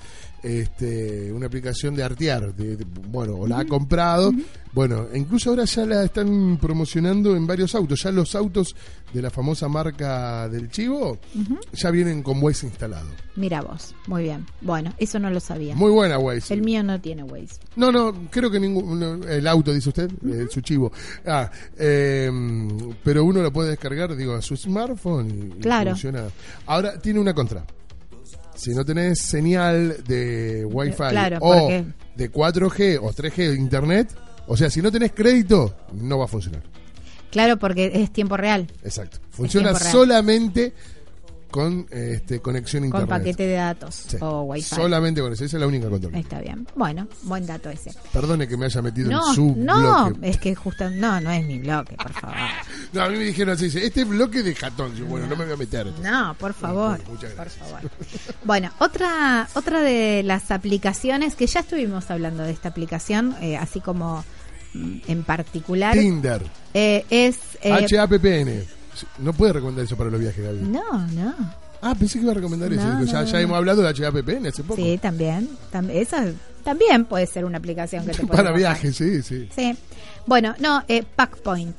este, 0.46 1.32
una 1.32 1.46
aplicación 1.46 1.94
de 1.94 2.02
Artear, 2.04 2.54
de- 2.54 2.76
de- 2.76 2.86
bueno, 3.08 3.34
o 3.34 3.46
la 3.46 3.60
ha 3.60 3.64
comprado, 3.64 4.32
bueno, 4.72 5.06
incluso 5.14 5.50
ahora 5.50 5.64
ya 5.64 5.84
la 5.86 6.04
están 6.04 6.58
promocionando 6.60 7.34
en 7.34 7.46
varios 7.46 7.74
autos, 7.74 8.02
ya 8.02 8.12
los 8.12 8.34
autos 8.34 8.76
de 9.12 9.22
la 9.22 9.30
famosa 9.30 9.68
marca 9.68 10.48
del 10.48 10.68
Chivo 10.70 11.18
ya 11.72 11.90
vienen 11.90 12.22
con 12.22 12.42
Waze 12.42 12.66
instalado. 12.66 13.08
Mira 13.36 13.60
vos, 13.62 13.94
muy 14.06 14.24
bien. 14.24 14.46
Bueno, 14.60 14.92
eso 14.98 15.18
no 15.18 15.30
lo 15.30 15.40
sabía. 15.40 15.74
Muy 15.74 15.90
buena 15.90 16.18
Waze. 16.18 16.52
El 16.54 16.62
mío 16.62 16.82
no 16.82 17.00
tiene 17.00 17.22
Waze. 17.22 17.56
No, 17.76 17.90
no, 17.90 18.12
creo 18.30 18.50
que 18.50 18.60
ningún. 18.60 18.98
no, 19.00 19.14
el 19.26 19.46
auto, 19.46 19.72
dice 19.72 19.88
usted, 19.88 20.10
eh, 20.28 20.46
su 20.50 20.60
chivo. 20.60 20.92
Ah, 21.26 21.50
eh, 21.78 22.30
pero 23.02 23.24
uno 23.24 23.42
lo 23.42 23.52
puede 23.52 23.70
descargar, 23.70 24.14
digo, 24.16 24.34
a 24.34 24.42
su 24.42 24.56
smartphone 24.56 25.30
y, 25.30 25.46
y 25.58 25.60
Claro. 25.60 25.90
funciona. 25.90 26.24
Ahora, 26.66 26.98
tiene 27.00 27.18
una 27.20 27.34
contra. 27.34 27.64
Si 28.56 28.74
no 28.74 28.84
tenés 28.84 29.20
señal 29.20 30.02
de 30.04 30.64
Wi-Fi 30.64 30.96
Claro, 31.10 31.38
o 31.40 31.68
de 31.68 32.32
4G 32.32 32.98
o 33.00 33.12
3G 33.12 33.50
de 33.50 33.54
Internet, 33.56 34.16
o 34.46 34.56
sea, 34.56 34.70
si 34.70 34.80
no 34.80 34.90
tenés 34.90 35.12
crédito, 35.12 35.76
no 35.92 36.18
va 36.18 36.24
a 36.24 36.28
funcionar. 36.28 36.62
Claro, 37.30 37.58
porque 37.58 37.90
es 37.94 38.12
tiempo 38.12 38.36
real, 38.36 38.66
Exacto. 38.82 39.18
Funciona 39.30 39.72
real. 39.72 39.82
Con 41.56 41.86
este, 41.90 42.40
conexión 42.40 42.82
con 42.90 43.00
Internet. 43.00 43.08
paquete 43.08 43.46
de 43.46 43.54
datos 43.54 43.94
Sí. 44.08 44.16
o 44.20 44.42
Wi-Fi. 44.42 44.74
Solamente 44.76 45.22
con 45.22 45.32
eso, 45.32 45.44
esa 45.46 45.56
es 45.56 45.60
la 45.60 45.66
única 45.66 45.88
control. 45.88 46.14
Está 46.14 46.40
bien. 46.40 46.66
Bueno, 46.76 47.08
buen 47.22 47.46
dato 47.46 47.70
ese. 47.70 47.92
Perdone 48.12 48.46
que 48.46 48.58
me 48.58 48.66
haya 48.66 48.82
metido 48.82 49.10
No, 49.10 49.26
en 49.30 49.34
su 49.34 49.54
no, 49.56 50.10
bloque. 50.10 50.28
es 50.28 50.36
que 50.38 50.54
justo 50.54 50.90
no, 50.90 51.18
no 51.20 51.30
es 51.30 51.46
mi 51.46 51.58
bloque, 51.58 51.96
por 51.96 52.12
favor. 52.12 52.36
No, 52.92 53.02
a 53.02 53.08
mí 53.08 53.16
me 53.18 53.24
dijeron 53.24 53.54
así, 53.54 53.66
este 53.66 54.04
bloque 54.04 54.42
de 54.42 54.54
jatón. 54.54 54.94
Yo, 54.94 55.06
bueno, 55.06 55.26
no 55.26 55.34
me 55.36 55.44
voy 55.44 55.54
a 55.54 55.56
meter. 55.56 55.86
No, 56.02 56.34
por 56.38 56.52
favor. 56.54 56.98
Muchas 57.08 57.30
Por 57.32 57.44
gracias. 57.46 57.68
favor. 57.68 57.90
Bueno, 58.44 58.70
otra 58.78 59.48
otra 59.54 59.80
de 59.80 60.22
las 60.22 60.50
aplicaciones 60.50 61.34
que 61.34 61.46
ya 61.46 61.60
estuvimos 61.60 62.10
hablando 62.10 62.42
de 62.44 62.52
esta 62.52 62.68
aplicación, 62.68 63.34
eh, 63.40 63.56
así 63.56 63.80
como 63.80 64.24
mm, 64.74 64.96
en 65.08 65.24
particular, 65.24 65.94
Tinder, 65.94 66.42
eh, 66.74 67.04
es 67.10 67.38
eh, 67.62 67.72
HAPPN. 67.98 68.75
No 69.18 69.32
puede 69.32 69.52
recomendar 69.54 69.84
eso 69.84 69.96
para 69.96 70.10
los 70.10 70.20
viajes, 70.20 70.44
Gaby. 70.44 70.60
no, 70.62 71.06
no. 71.08 71.34
Ah, 71.82 71.94
pensé 71.94 72.18
que 72.18 72.22
iba 72.24 72.32
a 72.32 72.34
recomendar 72.36 72.72
eso. 72.72 72.82
No, 72.82 73.04
ya, 73.24 73.40
hemos 73.40 73.56
hablado 73.56 73.82
de 73.82 73.88
HAPPN 73.88 74.46
hace 74.46 74.62
poco. 74.64 74.76
Sí, 74.82 74.98
también, 75.00 75.48
tam- 75.72 75.90
esa 75.90 76.26
también 76.64 77.04
puede 77.04 77.26
ser 77.26 77.44
una 77.44 77.58
aplicación 77.58 78.04
que 78.06 78.12
te 78.12 78.26
puede 78.26 78.42
para 78.42 78.52
viajes, 78.52 78.96
sí, 78.96 79.22
sí. 79.22 79.48
Sí. 79.54 79.76
Bueno, 80.26 80.54
no, 80.58 80.82
eh, 80.88 81.04
Packpoint. 81.14 81.76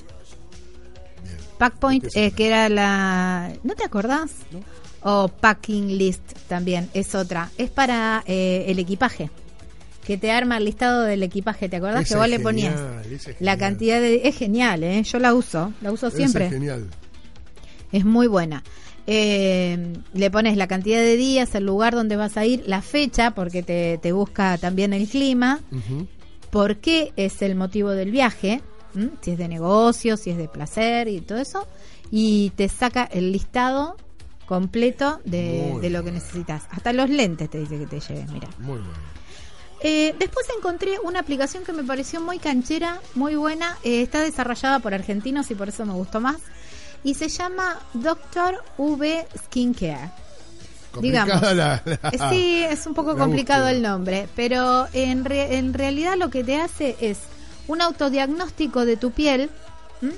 Bien. 1.24 1.38
Packpoint, 1.58 2.04
¿De 2.04 2.10
qué 2.10 2.14
se 2.14 2.26
eh, 2.28 2.32
que 2.32 2.48
era 2.48 2.70
la... 2.70 3.52
¿No 3.64 3.74
te 3.76 3.84
acordás? 3.84 4.32
O 5.02 5.28
Packing 5.28 5.98
List 5.98 6.22
también, 6.48 6.90
es 6.94 7.16
otra. 7.16 7.50
Es 7.58 7.70
para 7.70 8.24
eh, 8.28 8.66
el 8.68 8.80
equipaje. 8.80 9.30
Que 10.06 10.18
te 10.18 10.32
arma 10.32 10.58
el 10.58 10.66
listado 10.66 11.02
del 11.02 11.22
equipaje, 11.24 11.68
¿te 11.68 11.76
acordás? 11.78 12.04
Esa 12.04 12.16
que 12.16 12.20
vos 12.20 12.30
le 12.30 12.40
ponías 12.40 12.76
genial, 12.76 13.36
la 13.42 13.58
cantidad 13.58 14.00
de... 14.00 14.22
Es 14.28 14.38
genial, 14.38 14.84
¿eh? 14.84 15.04
Yo 15.04 15.20
la 15.20 15.34
uso, 15.34 15.74
la 15.82 15.92
uso 15.92 16.08
Esa 16.08 16.16
siempre. 16.18 16.46
Es 16.46 16.54
genial. 16.54 16.88
Es 17.92 18.06
muy 18.06 18.28
buena. 18.28 18.64
Eh, 19.06 19.94
le 20.14 20.32
pones 20.32 20.58
la 20.58 20.68
cantidad 20.68 21.00
de 21.00 21.16
días, 21.16 21.56
el 21.56 21.66
lugar 21.66 21.96
donde 21.96 22.16
vas 22.18 22.36
a 22.38 22.46
ir, 22.46 22.64
la 22.68 22.82
fecha, 22.82 23.32
porque 23.32 23.64
te, 23.64 23.98
te 24.00 24.12
busca 24.12 24.58
también 24.58 24.92
el 24.94 25.08
clima, 25.08 25.62
Ujú. 25.72 26.08
por 26.50 26.78
qué 26.78 27.14
es 27.16 27.42
el 27.42 27.56
motivo 27.56 27.92
del 27.92 28.12
viaje, 28.12 28.62
¿m? 28.96 29.12
si 29.22 29.32
es 29.32 29.38
de 29.38 29.48
negocio, 29.48 30.18
si 30.18 30.32
es 30.32 30.38
de 30.38 30.50
placer 30.50 31.08
y 31.08 31.22
todo 31.22 31.38
eso, 31.38 31.66
y 32.12 32.50
te 32.58 32.68
saca 32.68 33.06
el 33.06 33.32
listado 33.32 33.96
completo 34.46 35.20
de, 35.26 35.88
lo 35.90 36.04
que 36.04 36.12
necesitas. 36.12 36.64
Hasta 36.72 36.92
los 36.92 37.10
lentes 37.10 37.50
te 37.50 37.60
dice 37.60 37.78
que 37.80 37.86
te 37.88 38.00
lleves, 38.02 38.30
mira. 38.32 38.48
Muy 38.60 38.80
bueno. 38.80 39.18
Eh, 39.82 40.16
después 40.18 40.46
encontré 40.58 41.00
una 41.04 41.20
aplicación 41.20 41.64
que 41.64 41.72
me 41.72 41.84
pareció 41.84 42.20
muy 42.20 42.40
canchera, 42.40 43.00
muy 43.14 43.36
buena. 43.36 43.78
eh, 43.84 44.02
está 44.02 44.22
desarrollada 44.22 44.80
por 44.80 44.94
argentinos 44.94 45.52
y 45.52 45.56
por 45.56 45.70
eso 45.70 45.86
me 45.86 45.94
gustó 45.94 46.20
más. 46.20 46.38
Y 47.04 47.14
se 47.14 47.30
llama 47.30 47.80
Doctor 47.94 48.64
V 48.78 49.26
Skincare. 49.46 50.12
Digamos. 51.02 51.42
La- 51.54 51.54
la- 51.54 51.82
Eh, 52.12 52.18
Sí, 52.30 52.64
es 52.64 52.86
un 52.88 52.94
poco 52.94 53.16
complicado 53.18 53.64
búsqueda. 53.64 53.78
el 53.78 53.82
nombre, 53.84 54.28
pero 54.36 54.88
en, 54.94 55.26
re- 55.26 55.58
en 55.58 55.74
realidad 55.74 56.16
lo 56.18 56.30
que 56.30 56.44
te 56.44 56.60
hace 56.60 56.96
es 57.00 57.20
un 57.68 57.82
autodiagnóstico 57.82 58.86
de 58.86 58.98
tu 58.98 59.12
piel 59.12 59.50
¿m? 60.02 60.14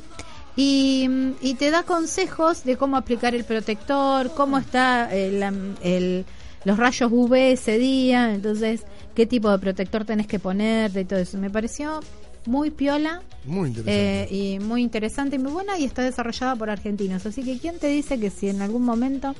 y, 0.55 1.07
mm, 1.09 1.31
y 1.41 1.55
te 1.55 1.69
da 1.71 1.83
consejos 1.83 2.63
de 2.63 2.77
cómo 2.77 2.95
aplicar 2.95 3.35
el 3.35 3.43
protector, 3.43 4.31
cómo 4.35 4.57
está 4.57 5.13
el, 5.13 5.41
am- 5.43 5.75
el- 5.81 6.25
los 6.63 6.77
rayos 6.77 7.11
UV 7.11 7.51
ese 7.53 7.77
día, 7.77 8.33
entonces 8.33 8.81
qué 9.15 9.25
tipo 9.25 9.49
de 9.49 9.59
protector 9.59 10.05
tenés 10.05 10.27
que 10.27 10.39
ponerte 10.39 11.01
y 11.01 11.05
todo 11.05 11.19
eso. 11.19 11.37
Me 11.39 11.49
pareció 11.49 11.99
muy 12.45 12.71
piola 12.71 13.21
Muy 13.45 13.69
interesante. 13.69 14.23
eh, 14.23 14.27
y 14.55 14.59
muy 14.59 14.81
interesante 14.81 15.35
y 15.35 15.39
muy 15.39 15.51
buena 15.51 15.77
y 15.77 15.85
está 15.85 16.01
desarrollada 16.01 16.55
por 16.55 16.69
argentinos. 16.69 17.25
Así 17.25 17.43
que, 17.43 17.57
¿quién 17.59 17.79
te 17.79 17.87
dice 17.87 18.19
que 18.19 18.29
si 18.29 18.49
en 18.49 18.61
algún 18.61 18.83
momento 18.83 19.35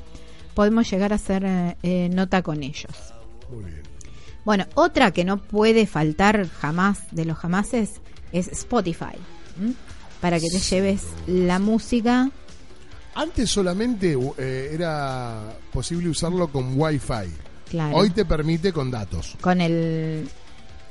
podemos 0.54 0.90
llegar 0.90 1.12
a 1.14 1.16
hacer 1.16 1.44
eh, 1.46 1.78
eh, 1.84 2.10
nota 2.12 2.42
con 2.42 2.64
ellos? 2.64 2.92
Muy 3.52 3.64
bien. 3.66 3.82
Bueno, 4.46 4.66
otra 4.76 5.12
que 5.12 5.24
no 5.26 5.38
puede 5.38 5.86
faltar 5.86 6.48
jamás 6.50 7.04
de 7.12 7.26
los 7.26 7.38
jamases 7.38 7.94
es 8.32 8.48
Spotify. 8.48 9.16
¿m? 9.60 9.74
Para 10.22 10.40
que 10.40 10.48
te 10.50 10.60
lleves 10.60 11.04
la 11.28 11.60
música. 11.60 12.30
Antes 13.16 13.50
solamente 13.50 14.18
eh, 14.38 14.70
era 14.72 15.58
posible 15.74 16.10
usarlo 16.10 16.48
con 16.50 16.80
Wi-Fi. 16.80 17.30
Claro. 17.70 17.98
Hoy 17.98 18.10
te 18.12 18.26
permite 18.26 18.72
con 18.74 18.90
datos. 18.92 19.36
Con 19.42 19.62
el. 19.62 20.28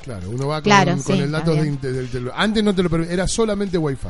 Claro, 0.02 0.30
uno 0.30 0.46
va 0.48 0.56
con, 0.56 0.64
Claro, 0.64 0.92
con 0.92 1.02
sí, 1.02 1.12
el 1.12 1.34
está 1.34 1.50
de, 1.50 2.06
del 2.08 2.30
Antes 2.34 2.64
no 2.64 2.74
te 2.74 2.82
lo 2.82 2.90
permitía, 2.90 3.14
era 3.14 3.28
solamente 3.28 3.76
Wi-Fi. 3.78 4.08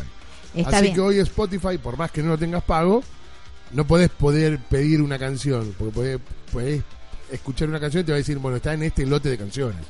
Está 0.60 0.76
Así 0.76 0.82
bien. 0.82 0.94
que 0.94 1.00
hoy 1.00 1.18
Spotify, 1.20 1.78
por 1.78 1.96
más 1.96 2.10
que 2.10 2.22
no 2.22 2.28
lo 2.30 2.38
tengas 2.38 2.62
pago, 2.64 3.02
no 3.72 3.86
podés 3.86 4.10
poder 4.10 4.58
pedir 4.58 5.02
una 5.02 5.18
canción, 5.18 5.74
porque 5.78 5.92
podés, 5.92 6.20
podés 6.52 6.82
escuchar 7.30 7.68
una 7.68 7.80
canción 7.80 8.02
y 8.02 8.06
te 8.06 8.12
va 8.12 8.16
a 8.16 8.18
decir, 8.18 8.38
bueno, 8.38 8.56
está 8.56 8.74
en 8.74 8.82
este 8.82 9.04
lote 9.06 9.28
de 9.28 9.38
canciones 9.38 9.80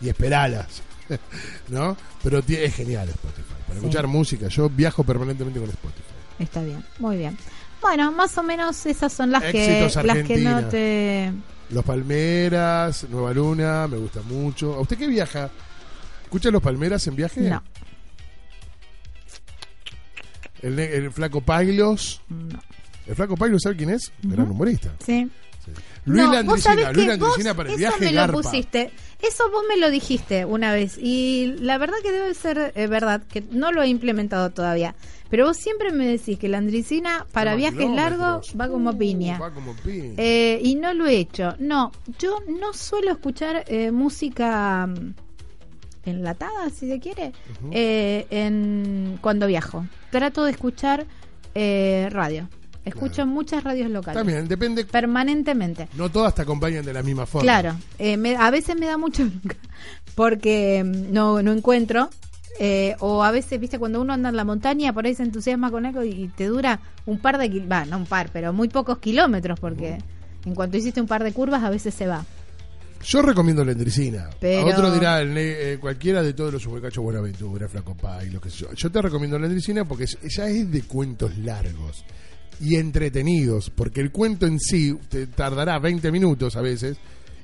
y 0.00 0.08
esperalas, 0.08 0.82
¿no? 1.68 1.96
Pero 2.22 2.38
es 2.46 2.74
genial 2.74 3.08
Spotify. 3.08 3.42
Para 3.66 3.80
Sí. 3.80 3.86
escuchar 3.86 4.06
música, 4.06 4.48
yo 4.48 4.68
viajo 4.70 5.04
permanentemente 5.04 5.58
con 5.60 5.68
Spotify. 5.70 6.02
Está 6.38 6.62
bien, 6.62 6.84
muy 6.98 7.16
bien. 7.16 7.36
Bueno, 7.82 8.10
más 8.12 8.36
o 8.38 8.42
menos 8.42 8.84
esas 8.86 9.12
son 9.12 9.30
las 9.30 9.42
que, 9.44 9.90
las 10.04 10.18
que 10.26 10.36
no 10.38 10.64
te. 10.68 11.32
Los 11.70 11.84
Palmeras, 11.84 13.06
Nueva 13.10 13.32
Luna, 13.32 13.88
me 13.88 13.96
gusta 13.96 14.22
mucho. 14.22 14.74
¿A 14.74 14.80
usted 14.80 14.96
qué 14.98 15.06
viaja? 15.08 15.50
¿Escucha 16.22 16.50
los 16.50 16.62
Palmeras 16.62 17.06
en 17.06 17.16
viaje? 17.16 17.40
No, 17.40 17.62
El, 20.62 21.10
flaco 21.12 21.40
Pailos. 21.40 22.22
no. 22.28 22.60
El 23.06 23.14
flaco 23.14 23.36
Pailos, 23.36 23.62
¿sabe 23.62 23.76
quién 23.76 23.90
es? 23.90 24.12
Gran 24.22 24.50
humorista. 24.50 24.92
Sí. 25.04 25.30
Luis 26.04 26.22
No, 26.22 26.26
vos 26.28 26.34
Landricina, 26.34 26.74
sabés 26.74 26.96
Luis 26.96 27.06
que 27.06 27.16
Landricina 27.16 27.50
vos 27.50 27.56
para 27.56 27.68
el 27.68 27.74
eso 27.74 27.78
viaje 27.78 28.04
me 28.04 28.12
lo 28.12 28.20
garpa. 28.20 28.36
pusiste. 28.36 28.90
Eso 29.22 29.50
vos 29.50 29.62
me 29.68 29.76
lo 29.78 29.90
dijiste 29.90 30.44
una 30.44 30.72
vez 30.72 30.98
y 30.98 31.56
la 31.60 31.78
verdad 31.78 31.96
que 32.02 32.12
debe 32.12 32.34
ser 32.34 32.72
eh, 32.76 32.86
verdad 32.86 33.22
que 33.22 33.42
no 33.50 33.72
lo 33.72 33.82
he 33.82 33.88
implementado 33.88 34.50
todavía. 34.50 34.94
Pero 35.28 35.46
vos 35.46 35.56
siempre 35.56 35.90
me 35.90 36.06
decís 36.06 36.38
que 36.38 36.48
la 36.48 36.58
andricina 36.58 37.26
para 37.32 37.56
viajes 37.56 37.90
largos 37.90 38.54
va 38.58 38.68
como 38.68 38.90
Uh, 38.90 38.98
piña. 38.98 39.38
Va 39.38 39.50
como 39.50 39.74
piña. 39.74 40.14
Eh, 40.16 40.60
y 40.62 40.76
no 40.76 40.94
lo 40.94 41.06
he 41.06 41.16
hecho. 41.16 41.56
No, 41.58 41.90
yo 42.20 42.38
no 42.60 42.72
suelo 42.72 43.10
escuchar 43.10 43.64
eh, 43.66 43.90
música 43.90 44.86
mm, 44.86 45.14
enlatada, 46.04 46.70
si 46.70 46.88
se 46.88 47.00
quiere, 47.00 47.32
eh, 47.72 48.26
en, 48.30 49.18
cuando 49.20 49.46
viajo. 49.48 49.84
Trato 50.10 50.44
de 50.44 50.52
escuchar 50.52 51.06
eh, 51.54 52.08
radio. 52.12 52.48
Escucho 52.86 53.14
Claro. 53.16 53.30
muchas 53.30 53.62
radios 53.64 53.90
locales. 53.90 54.16
También, 54.18 54.48
depende. 54.48 54.84
Permanentemente. 54.86 55.88
No 55.96 56.08
todas 56.10 56.34
te 56.34 56.42
acompañan 56.42 56.84
de 56.84 56.92
la 56.94 57.02
misma 57.02 57.26
forma. 57.26 57.42
Claro, 57.42 57.76
eh, 57.98 58.16
me- 58.16 58.36
a 58.36 58.50
veces 58.50 58.76
me 58.78 58.86
da 58.86 58.96
mucho 58.96 59.24
porque 60.14 60.82
mm, 60.84 61.12
no, 61.12 61.42
no 61.42 61.52
encuentro. 61.52 62.08
eh, 62.58 62.96
o 63.00 63.22
a 63.22 63.30
veces, 63.32 63.60
viste, 63.60 63.78
cuando 63.78 64.00
uno 64.00 64.14
anda 64.14 64.30
en 64.30 64.36
la 64.36 64.44
montaña, 64.44 64.90
por 64.94 65.04
ahí 65.04 65.14
se 65.14 65.22
entusiasma 65.22 65.70
con 65.70 65.84
algo 65.84 66.02
y 66.04 66.28
te 66.34 66.46
dura 66.46 66.80
un 67.04 67.18
par 67.18 67.36
de 67.36 67.50
kilómetros, 67.50 67.70
va, 67.70 67.84
no 67.84 67.98
un 67.98 68.06
par, 68.06 68.30
pero 68.32 68.52
muy 68.54 68.68
pocos 68.68 68.96
kilómetros, 68.98 69.60
porque 69.60 69.98
en 70.46 70.54
cuanto 70.54 70.78
hiciste 70.78 71.00
un 71.02 71.06
par 71.06 71.22
de 71.22 71.32
curvas, 71.32 71.62
a 71.64 71.68
veces 71.68 71.92
se 71.92 72.06
va. 72.06 72.24
Yo 73.04 73.20
recomiendo 73.20 73.62
la 73.62 73.72
endricina. 73.72 74.30
Pero- 74.40 74.68
Otro 74.68 74.90
dirá 74.90 75.20
el 75.20 75.36
eh, 75.36 75.76
cualquiera 75.78 76.22
de 76.22 76.32
todos 76.32 76.50
los 76.54 76.62
supercachos 76.62 77.04
Buenaventura, 77.04 77.68
Flaco 77.68 77.94
Pai, 77.94 78.30
lo 78.30 78.40
que 78.40 78.48
sé 78.48 78.56
yo. 78.60 78.72
Yo 78.72 78.90
te 78.90 79.02
recomiendo 79.02 79.38
la 79.38 79.46
endricina 79.46 79.84
porque 79.84 80.04
es- 80.04 80.16
ya 80.22 80.46
es 80.48 80.70
de 80.72 80.80
cuentos 80.82 81.36
largos 81.36 82.04
y 82.60 82.76
entretenidos. 82.76 83.70
Porque 83.70 84.00
el 84.00 84.10
cuento 84.10 84.46
en 84.46 84.58
sí 84.60 84.96
te 85.08 85.26
tardará 85.26 85.78
20 85.78 86.10
minutos 86.12 86.56
a 86.56 86.60
veces 86.60 86.96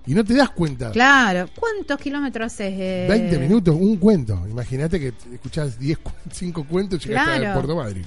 y 0.07 0.15
no 0.15 0.25
te 0.25 0.35
das 0.35 0.51
cuenta. 0.51 0.91
Claro, 0.91 1.49
¿cuántos 1.59 1.99
kilómetros 1.99 2.53
haces? 2.53 2.73
eh? 2.77 3.07
20 3.09 3.39
minutos, 3.39 3.77
un 3.79 3.97
cuento. 3.99 4.45
Imagínate 4.49 4.99
que 4.99 5.13
escuchás 5.33 5.79
10, 5.79 5.99
5 6.33 6.65
cuentos 6.69 7.05
y 7.05 7.09
llegaste 7.09 7.31
a 7.31 7.39
Claro. 7.39 7.55
Puerto 7.61 7.77
Madryn. 7.77 8.05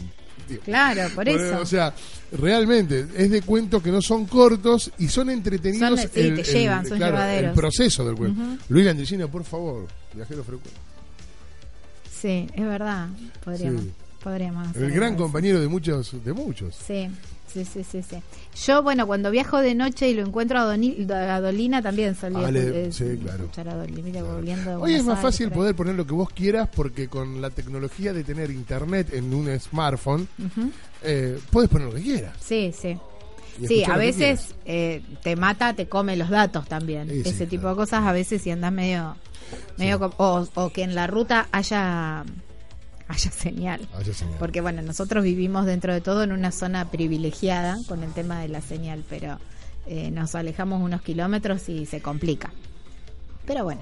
Tío. 0.48 0.60
Claro, 0.60 1.10
por 1.16 1.28
eso. 1.28 1.60
O 1.60 1.66
sea, 1.66 1.92
realmente 2.32 3.08
es 3.18 3.32
de 3.32 3.42
cuentos 3.42 3.82
que 3.82 3.90
no 3.90 4.00
son 4.00 4.26
cortos 4.28 4.92
y 5.00 5.08
son 5.08 5.32
entretenidos. 5.32 6.00
Son- 6.02 6.10
sí, 6.10 6.32
te 6.36 6.44
llevan, 6.44 6.86
son 6.86 6.98
claro, 7.00 7.16
llevaderos. 7.16 7.50
El 7.50 7.56
proceso 7.56 8.06
del 8.06 8.16
cuento. 8.16 8.64
Luis 8.70 8.86
Landricina, 8.86 9.28
por 9.28 9.44
favor, 9.44 9.88
viajero 10.14 10.44
frecuente. 10.44 10.80
Sí, 12.12 12.48
es 12.54 12.64
verdad. 12.66 13.08
Podríamos, 13.44 13.82
Sí. 13.84 13.92
Podríamos 14.26 14.68
hacer 14.68 14.84
El 14.84 14.92
gran 14.92 15.04
algo 15.14 15.16
así. 15.16 15.24
compañero 15.24 15.60
de 15.62 15.68
muchos, 15.68 16.24
de 16.26 16.34
muchos. 16.34 16.76
Sí, 16.76 17.08
sí, 17.48 17.64
sí, 17.64 17.84
sí, 17.84 18.02
sí. 18.04 18.18
Yo, 18.66 18.82
bueno, 18.84 19.06
cuando 19.08 19.30
viajo 19.32 19.60
de 19.62 19.76
noche 19.76 20.10
y 20.10 20.16
lo 20.16 20.26
encuentro 20.26 20.60
a, 20.60 20.64
Doni- 20.76 21.10
a 21.10 21.40
Dolina, 21.40 21.82
también 21.82 22.16
solía 22.16 22.48
Ah, 22.48 22.52
le- 22.52 22.62
escu- 22.62 22.74
eh, 22.74 22.92
sí, 22.92 23.18
claro. 23.24 23.44
escuchar 23.44 23.70
a 23.70 23.76
Dolina, 23.76 24.78
Hoy 24.80 24.96
es 24.96 25.04
más 25.06 25.22
fácil 25.22 25.52
poder 25.52 25.76
poner 25.76 25.96
lo 25.96 26.06
que 26.06 26.14
vos 26.14 26.30
quieras 26.30 26.68
porque 26.76 27.08
con 27.08 27.40
la 27.42 27.50
tecnología 27.52 28.12
de 28.14 28.24
tener 28.24 28.50
internet 28.52 29.14
en 29.14 29.34
un 29.34 29.48
smartphone, 29.60 30.28
eh, 31.04 31.40
puedes 31.52 31.70
poner 31.70 31.88
lo 31.88 31.94
que 31.94 32.02
quieras. 32.02 32.34
Sí, 32.42 32.74
sí. 32.78 32.98
Sí, 33.68 33.86
a 33.86 33.96
veces 33.96 34.54
eh, 34.66 35.02
te 35.24 35.38
mata, 35.38 35.74
te 35.74 35.88
come 35.88 36.18
los 36.18 36.30
datos 36.30 36.68
también. 36.68 37.08
Sí, 37.10 37.24
sí, 37.24 37.30
Ese 37.30 37.46
tipo 37.46 37.62
claro. 37.62 37.76
de 37.78 37.82
cosas, 37.84 38.04
a 38.06 38.12
veces 38.12 38.42
si 38.42 38.52
andas 38.52 38.74
medio... 38.74 39.16
medio 39.78 40.12
o, 40.18 40.46
o 40.56 40.70
que 40.72 40.84
en 40.84 40.94
la 40.94 41.08
ruta 41.08 41.48
haya 41.54 42.26
haya 43.08 43.32
señal. 43.32 43.88
Ah, 43.94 44.02
ya 44.02 44.14
señal. 44.14 44.36
Porque 44.40 44.62
bueno, 44.62 44.82
nosotros 44.82 45.24
vivimos 45.24 45.66
dentro 45.66 45.94
de 45.94 46.02
todo 46.02 46.24
en 46.24 46.32
una 46.32 46.52
zona 46.52 46.90
privilegiada 46.90 47.78
con 47.88 48.04
el 48.04 48.12
tema 48.14 48.40
de 48.42 48.48
la 48.50 48.62
señal, 48.62 49.04
pero 49.10 49.40
eh, 49.88 50.10
nos 50.12 50.34
alejamos 50.36 50.82
unos 50.82 51.02
kilómetros 51.02 51.70
y 51.70 51.86
se 51.86 52.02
complica. 52.02 52.52
Pero 53.46 53.64
bueno, 53.64 53.82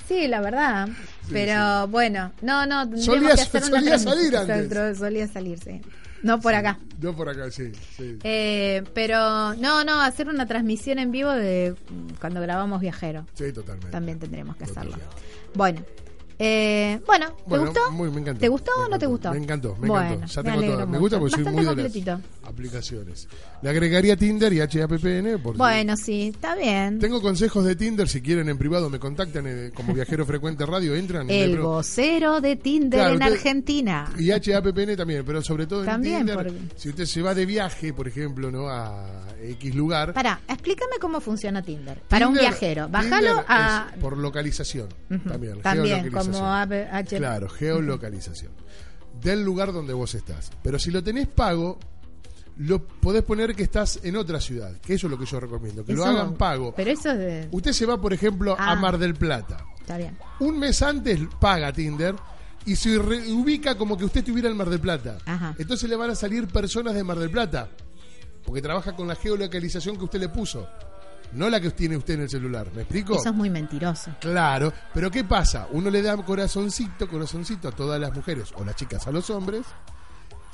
sí, 0.08 0.26
la 0.28 0.40
verdad. 0.40 0.88
Pero 1.30 1.88
bueno, 1.88 2.32
no, 2.42 2.64
no, 2.66 2.84
Solía- 2.96 3.34
que 3.34 3.42
hacer 3.42 3.62
una 3.64 3.80
solía 3.80 3.98
salir 3.98 4.34
antes. 4.36 4.98
Solía 4.98 5.28
salir, 5.28 5.58
sí. 5.58 5.80
No 6.24 6.40
por 6.40 6.54
acá. 6.54 6.78
No 7.00 7.14
por 7.14 7.28
acá, 7.28 7.50
sí. 7.50 7.70
sí. 7.96 8.18
Eh, 8.24 8.82
pero 8.94 9.54
no, 9.54 9.84
no, 9.84 10.00
hacer 10.00 10.28
una 10.28 10.46
transmisión 10.46 10.98
en 10.98 11.12
vivo 11.12 11.30
de 11.30 11.74
cuando 12.18 12.40
grabamos 12.40 12.80
Viajero. 12.80 13.26
Sí, 13.34 13.52
totalmente. 13.52 13.90
También 13.90 14.18
tendremos 14.18 14.56
que 14.56 14.64
hacerlo. 14.64 14.96
Bueno, 15.54 15.82
eh, 16.46 17.00
bueno, 17.06 17.28
¿te 17.32 17.42
Bueno, 17.46 17.64
gustó? 17.66 17.90
muy- 17.92 18.10
me 18.10 18.20
encantó. 18.20 18.40
¿Te 18.40 18.48
gustó 18.48 18.70
o 18.84 18.88
no 18.88 18.98
te 18.98 19.06
gustó? 19.06 19.30
Me 19.32 19.38
encantó, 19.38 19.76
me 19.80 19.88
bueno, 19.88 20.14
encantó. 20.14 20.26
Ya 20.32 20.42
me 20.42 20.50
tengo 20.58 20.72
todo. 20.76 20.86
Me 20.86 20.98
gusta 20.98 21.18
porque 21.18 21.34
soy 21.36 21.44
Bastante 21.44 21.56
muy 21.66 21.76
de 21.76 21.82
las 21.82 21.92
completito. 21.92 22.20
aplicaciones. 22.48 23.28
Le 23.62 23.70
agregaría 23.70 24.16
Tinder 24.16 24.52
y 24.52 24.60
HAPPN. 24.60 25.38
Por 25.42 25.54
si- 25.54 25.58
Bueno, 25.58 25.96
sí, 25.96 26.28
está 26.34 26.54
bien. 26.54 26.98
Tengo 26.98 27.20
consejos 27.22 27.64
de 27.64 27.76
Tinder. 27.76 28.08
Si 28.08 28.20
quieren 28.20 28.48
en 28.48 28.58
privado, 28.58 28.90
me 28.90 28.98
contactan 28.98 29.44
eh, 29.46 29.70
como 29.74 29.92
viajero 29.94 30.26
frecuente 30.26 30.64
radio. 30.66 30.94
Entran. 30.94 31.26
me 31.26 31.42
El 31.42 31.58
vocero 31.58 32.40
de 32.40 32.56
Tinder 32.56 33.00
Claro, 33.00 33.14
en 33.14 33.22
usted- 33.22 33.32
Argentina. 33.34 34.12
Y 34.18 34.30
HAPPN 34.30 34.96
también, 34.96 35.24
pero 35.24 35.42
sobre 35.42 35.66
todo 35.66 35.80
en 35.80 35.86
También, 35.86 36.18
Tinder. 36.26 36.36
porque- 36.36 36.52
Si 36.76 36.88
usted 36.90 37.04
se 37.06 37.22
va 37.22 37.34
de 37.34 37.46
viaje, 37.46 37.92
por 37.92 38.06
ejemplo, 38.06 38.50
no 38.50 38.68
a 38.68 39.22
X 39.42 39.74
lugar. 39.74 40.12
Pará, 40.14 40.40
explícame 40.48 40.96
cómo 41.00 41.20
funciona 41.20 41.62
Tinder. 41.62 42.00
Para 42.08 42.28
un 42.28 42.34
viajero. 42.34 42.88
Bájalo 42.88 43.44
a. 43.48 43.88
por 44.00 44.16
localización. 44.18 44.88
Ujú, 45.10 45.28
También, 45.28 45.60
También, 45.62 45.96
geolocalización. 46.02 46.33
Como. 46.40 47.18
Claro, 47.18 47.48
geolocalización. 47.48 48.52
Del 49.20 49.42
lugar 49.44 49.72
donde 49.72 49.92
vos 49.92 50.14
estás. 50.14 50.50
Pero 50.62 50.78
si 50.78 50.90
lo 50.90 51.02
tenés 51.02 51.28
pago, 51.28 51.78
lo 52.58 52.84
podés 52.86 53.22
poner 53.22 53.54
que 53.54 53.62
estás 53.62 54.00
en 54.02 54.16
otra 54.16 54.40
ciudad. 54.40 54.72
Que 54.80 54.94
eso 54.94 55.06
es 55.06 55.10
lo 55.10 55.18
que 55.18 55.26
yo 55.26 55.40
recomiendo. 55.40 55.84
Que 55.84 55.92
lo 55.94 56.04
hagan 56.04 56.34
pago. 56.34 56.74
Pero 56.76 56.90
eso 56.90 57.10
es 57.10 57.18
de. 57.18 57.48
Usted 57.52 57.72
se 57.72 57.86
va, 57.86 58.00
por 58.00 58.12
ejemplo, 58.12 58.56
a 58.58 58.72
Ah. 58.72 58.76
Mar 58.76 58.98
del 58.98 59.14
Plata. 59.14 59.64
Está 59.80 59.96
bien. 59.98 60.16
Un 60.40 60.58
mes 60.58 60.80
antes 60.82 61.20
paga 61.40 61.72
Tinder 61.72 62.14
y 62.66 62.74
se 62.76 62.98
ubica 62.98 63.76
como 63.76 63.96
que 63.96 64.04
usted 64.06 64.20
estuviera 64.20 64.48
en 64.48 64.56
Mar 64.56 64.70
del 64.70 64.80
Plata. 64.80 65.18
Ajá. 65.26 65.54
Entonces 65.58 65.88
le 65.88 65.96
van 65.96 66.10
a 66.10 66.14
salir 66.14 66.46
personas 66.48 66.94
de 66.94 67.04
Mar 67.04 67.18
del 67.18 67.30
Plata. 67.30 67.68
Porque 68.44 68.60
trabaja 68.60 68.94
con 68.96 69.08
la 69.08 69.14
geolocalización 69.14 69.96
que 69.96 70.04
usted 70.04 70.20
le 70.20 70.28
puso. 70.28 70.68
No 71.34 71.50
la 71.50 71.60
que 71.60 71.70
tiene 71.70 71.96
usted 71.96 72.14
en 72.14 72.20
el 72.22 72.30
celular. 72.30 72.66
¿Me 72.74 72.82
explico? 72.82 73.16
Eso 73.16 73.28
es 73.30 73.34
muy 73.34 73.50
mentiroso. 73.50 74.10
Claro, 74.20 74.72
pero 74.92 75.10
¿qué 75.10 75.24
pasa? 75.24 75.66
Uno 75.72 75.90
le 75.90 76.00
da 76.02 76.16
corazoncito, 76.16 77.08
corazoncito 77.08 77.68
a 77.68 77.72
todas 77.72 78.00
las 78.00 78.14
mujeres 78.14 78.50
o 78.56 78.64
las 78.64 78.76
chicas 78.76 79.06
a 79.06 79.10
los 79.10 79.28
hombres. 79.30 79.62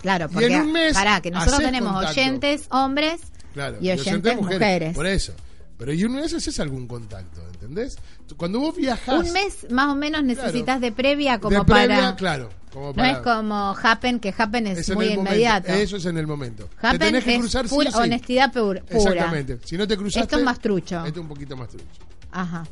Claro, 0.00 0.26
Y 0.30 0.32
porque. 0.34 0.54
en 0.54 0.62
un 0.62 0.72
mes 0.72 0.94
pará, 0.94 1.20
que 1.20 1.30
nosotros 1.30 1.60
tenemos 1.60 1.92
contacto. 1.92 2.20
oyentes 2.20 2.66
hombres 2.70 3.20
Claro, 3.52 3.76
y 3.80 3.90
oyentes 3.90 4.36
mujeres. 4.36 4.94
Por 4.94 5.06
eso. 5.06 5.32
Pero 5.80 5.94
y 5.94 6.04
un 6.04 6.12
mes 6.12 6.34
haces 6.34 6.60
algún 6.60 6.86
contacto, 6.86 7.40
¿entendés? 7.54 7.96
Cuando 8.36 8.60
vos 8.60 8.76
viajás. 8.76 9.26
Un 9.26 9.32
mes 9.32 9.66
más 9.70 9.88
o 9.88 9.94
menos 9.94 10.22
necesitas 10.22 10.62
Claro. 10.64 10.80
de 10.80 10.92
previa 10.92 11.40
como 11.40 11.58
de 11.58 11.64
previa, 11.64 11.96
para. 11.96 12.16
claro. 12.16 12.50
Como 12.70 12.92
No 12.92 13.02
es 13.04 13.16
como 13.18 13.74
Happen, 13.82 14.20
que 14.20 14.32
Happen 14.36 14.66
es, 14.66 14.86
muy 14.94 15.06
momento. 15.08 15.20
inmediato. 15.22 15.72
Eso 15.72 15.96
es 15.96 16.04
en 16.04 16.18
el 16.18 16.26
momento. 16.26 16.66
Te 16.80 16.86
Happen 16.86 16.98
tenés 17.00 17.24
que 17.24 17.32
es 17.34 17.40
cruzar 17.40 17.66
pura 17.66 17.90
sí. 17.90 17.96
honestidad 17.98 18.52
pura. 18.52 18.82
Exactamente. 18.90 19.58
Si 19.64 19.78
no 19.78 19.88
te 19.88 19.96
cruzaste. 19.96 20.20
Esto 20.20 20.36
es 20.38 20.44
más 20.44 20.60
trucho. 20.60 20.98
Esto 20.98 21.18
es 21.20 21.22
un 21.24 21.28
poquito 21.28 21.56
más 21.56 21.68
trucho. 21.70 21.86
Ajá. 22.30 22.64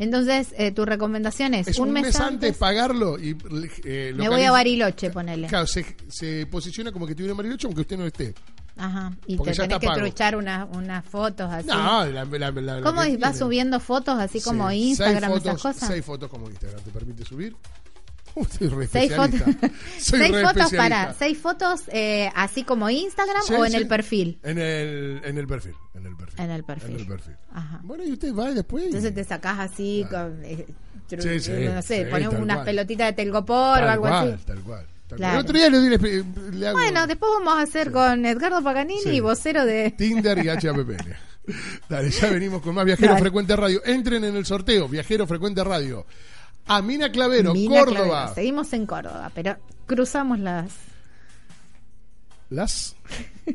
Entonces, 0.00 0.48
eh, 0.58 0.72
tu 0.72 0.84
recomendación 0.84 1.54
es, 1.54 1.68
Es 1.68 1.78
un, 1.78 1.92
mes, 1.92 2.18
antes. 2.20 2.56
pagarlo 2.56 3.16
y. 3.18 3.36
eh, 3.84 4.12
me 4.14 4.28
voy 4.28 4.42
a 4.42 4.50
Bariloche, 4.50 5.10
ponele. 5.10 5.46
Claro, 5.46 5.66
se, 5.68 5.86
se 6.08 6.46
posiciona 6.46 6.90
como 6.90 7.06
que 7.06 7.12
estuviera 7.12 7.30
en 7.30 7.36
Bariloche 7.38 7.66
aunque 7.68 7.82
usted 7.82 7.96
no 7.96 8.06
esté. 8.06 8.34
Ajá. 8.76 9.12
Y 9.26 9.36
Porque 9.36 9.52
te 9.52 9.62
tenés 9.62 9.78
que 9.78 9.88
truchar 9.88 10.36
unas 10.36 10.68
unas 10.76 11.04
fotos 11.04 11.50
así. 11.50 11.66
No, 11.68 12.04
la, 12.06 12.24
la, 12.24 12.82
¿Cómo 12.82 12.96
vas 12.96 13.06
tiene. 13.06 13.34
subiendo 13.34 13.80
fotos 13.80 14.18
así 14.18 14.40
como 14.40 14.68
Sí, 14.70 14.88
Instagram, 14.90 15.30
fotos, 15.32 15.46
esas 15.46 15.62
cosas? 15.62 15.88
Seis 15.88 16.04
fotos 16.04 16.30
como 16.30 16.48
Instagram, 16.48 16.80
¿te 16.82 16.90
permite 16.90 17.24
subir? 17.24 17.56
Soy 18.58 18.68
re 18.68 18.86
Seis. 18.86 19.12
Soy 19.98 20.20
seis 20.20 20.32
re 20.32 20.42
fotos 20.44 20.72
para, 20.74 21.14
seis 21.14 21.38
fotos 21.38 21.84
eh, 21.88 22.30
así 22.34 22.64
como 22.64 22.90
Instagram 22.90 23.42
Sí, 23.44 23.54
o 23.54 23.64
en 23.64 23.70
sí. 23.70 23.76
el 23.78 23.88
perfil. 23.88 24.38
En 24.42 24.58
el, 24.58 25.22
en 25.24 25.38
el 25.38 25.46
perfil. 25.46 25.74
En 25.94 26.04
el 26.04 26.14
perfil. 26.16 26.40
En 26.40 26.50
el 26.50 26.64
perfil. 26.64 26.90
En 26.94 27.00
el 27.00 27.06
perfil. 27.06 27.36
Ajá. 27.52 27.80
Bueno, 27.82 28.04
y 28.04 28.12
usted 28.12 28.34
va 28.34 28.50
y 28.50 28.54
después. 28.54 28.84
Entonces 28.84 29.14
te 29.14 29.24
sacás 29.24 29.58
así 29.58 30.04
con, 30.10 30.44
eh, 30.44 30.66
Sí, 31.08 31.40
sí, 31.40 31.52
no 31.72 31.80
sé, 31.82 32.06
pones 32.06 32.28
unas 32.28 32.56
cual. 32.58 32.66
pelotitas 32.66 33.06
de 33.06 33.12
telgopor 33.12 33.56
o 33.78 33.80
tal 33.80 33.88
algo 33.88 34.02
cual, 34.08 34.32
así. 34.34 34.44
Tal 34.44 34.60
cual. 34.60 34.86
Claro. 35.14 35.34
El 35.38 35.44
otro 35.44 35.56
día 35.56 35.70
le, 35.70 35.80
di- 35.80 36.24
le, 36.58 36.66
hago 36.68 36.78
Bueno, 36.78 37.06
después 37.06 37.30
vamos 37.38 37.54
a 37.58 37.62
hacer 37.62 37.92
con 37.92 38.26
Edgardo 38.26 38.60
Paganini, 38.62 39.00
Sí. 39.02 39.20
vocero 39.20 39.64
de... 39.64 39.92
Tinder 39.92 40.44
y 40.44 40.48
HAPPN. 40.48 41.14
Dale, 41.88 42.10
ya 42.10 42.28
venimos 42.28 42.60
con 42.60 42.74
más 42.74 42.84
Viajero 42.84 43.10
Dale. 43.12 43.20
Frecuente 43.20 43.54
Radio. 43.54 43.80
Entren 43.84 44.24
en 44.24 44.34
el 44.36 44.44
sorteo, 44.44 44.88
Viajero 44.88 45.26
Frecuente 45.26 45.62
Radio. 45.62 46.04
Amina 46.66 47.12
Clavero, 47.12 47.52
Mina 47.54 47.78
Córdoba. 47.84 48.04
Clavero. 48.06 48.34
Seguimos 48.34 48.72
en 48.72 48.86
Córdoba, 48.86 49.30
pero 49.32 49.56
cruzamos 49.86 50.40
las... 50.40 50.72
Las, 52.48 52.94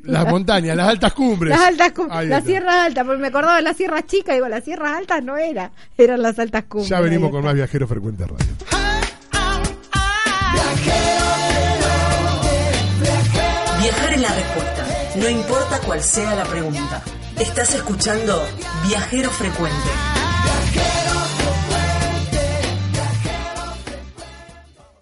las 0.04 0.28
montañas, 0.28 0.76
las 0.76 0.88
altas 0.90 1.14
cumbres. 1.14 1.50
Las 1.52 1.62
altas 1.68 1.92
cum- 1.94 2.08
Ahí 2.12 2.28
las 2.28 2.40
está. 2.40 2.50
sierras 2.50 2.76
altas, 2.76 3.06
porque 3.06 3.22
me 3.22 3.28
acordaba 3.28 3.56
de 3.56 3.62
las 3.62 3.78
sierras 3.78 4.06
chicas, 4.06 4.36
digo, 4.36 4.50
las 4.50 4.66
sierras 4.66 4.98
altas 4.98 5.24
no 5.24 5.38
era, 5.38 5.72
eran 5.98 6.22
las 6.22 6.38
altas 6.40 6.66
cumbres. 6.66 6.90
Ya 6.90 7.00
venimos 7.00 7.32
con 7.32 7.42
más 7.44 7.54
Viajero 7.54 7.88
Frecuente 7.88 8.26
Radio. 8.26 8.46
Viajar 13.92 14.14
es 14.14 14.22
la 14.22 14.34
respuesta, 14.34 14.86
no 15.16 15.28
importa 15.28 15.80
cuál 15.80 16.02
sea 16.02 16.34
la 16.34 16.46
pregunta. 16.46 17.02
Estás 17.38 17.74
escuchando 17.74 18.42
Viajero 18.88 19.30
Frecuente. 19.32 19.90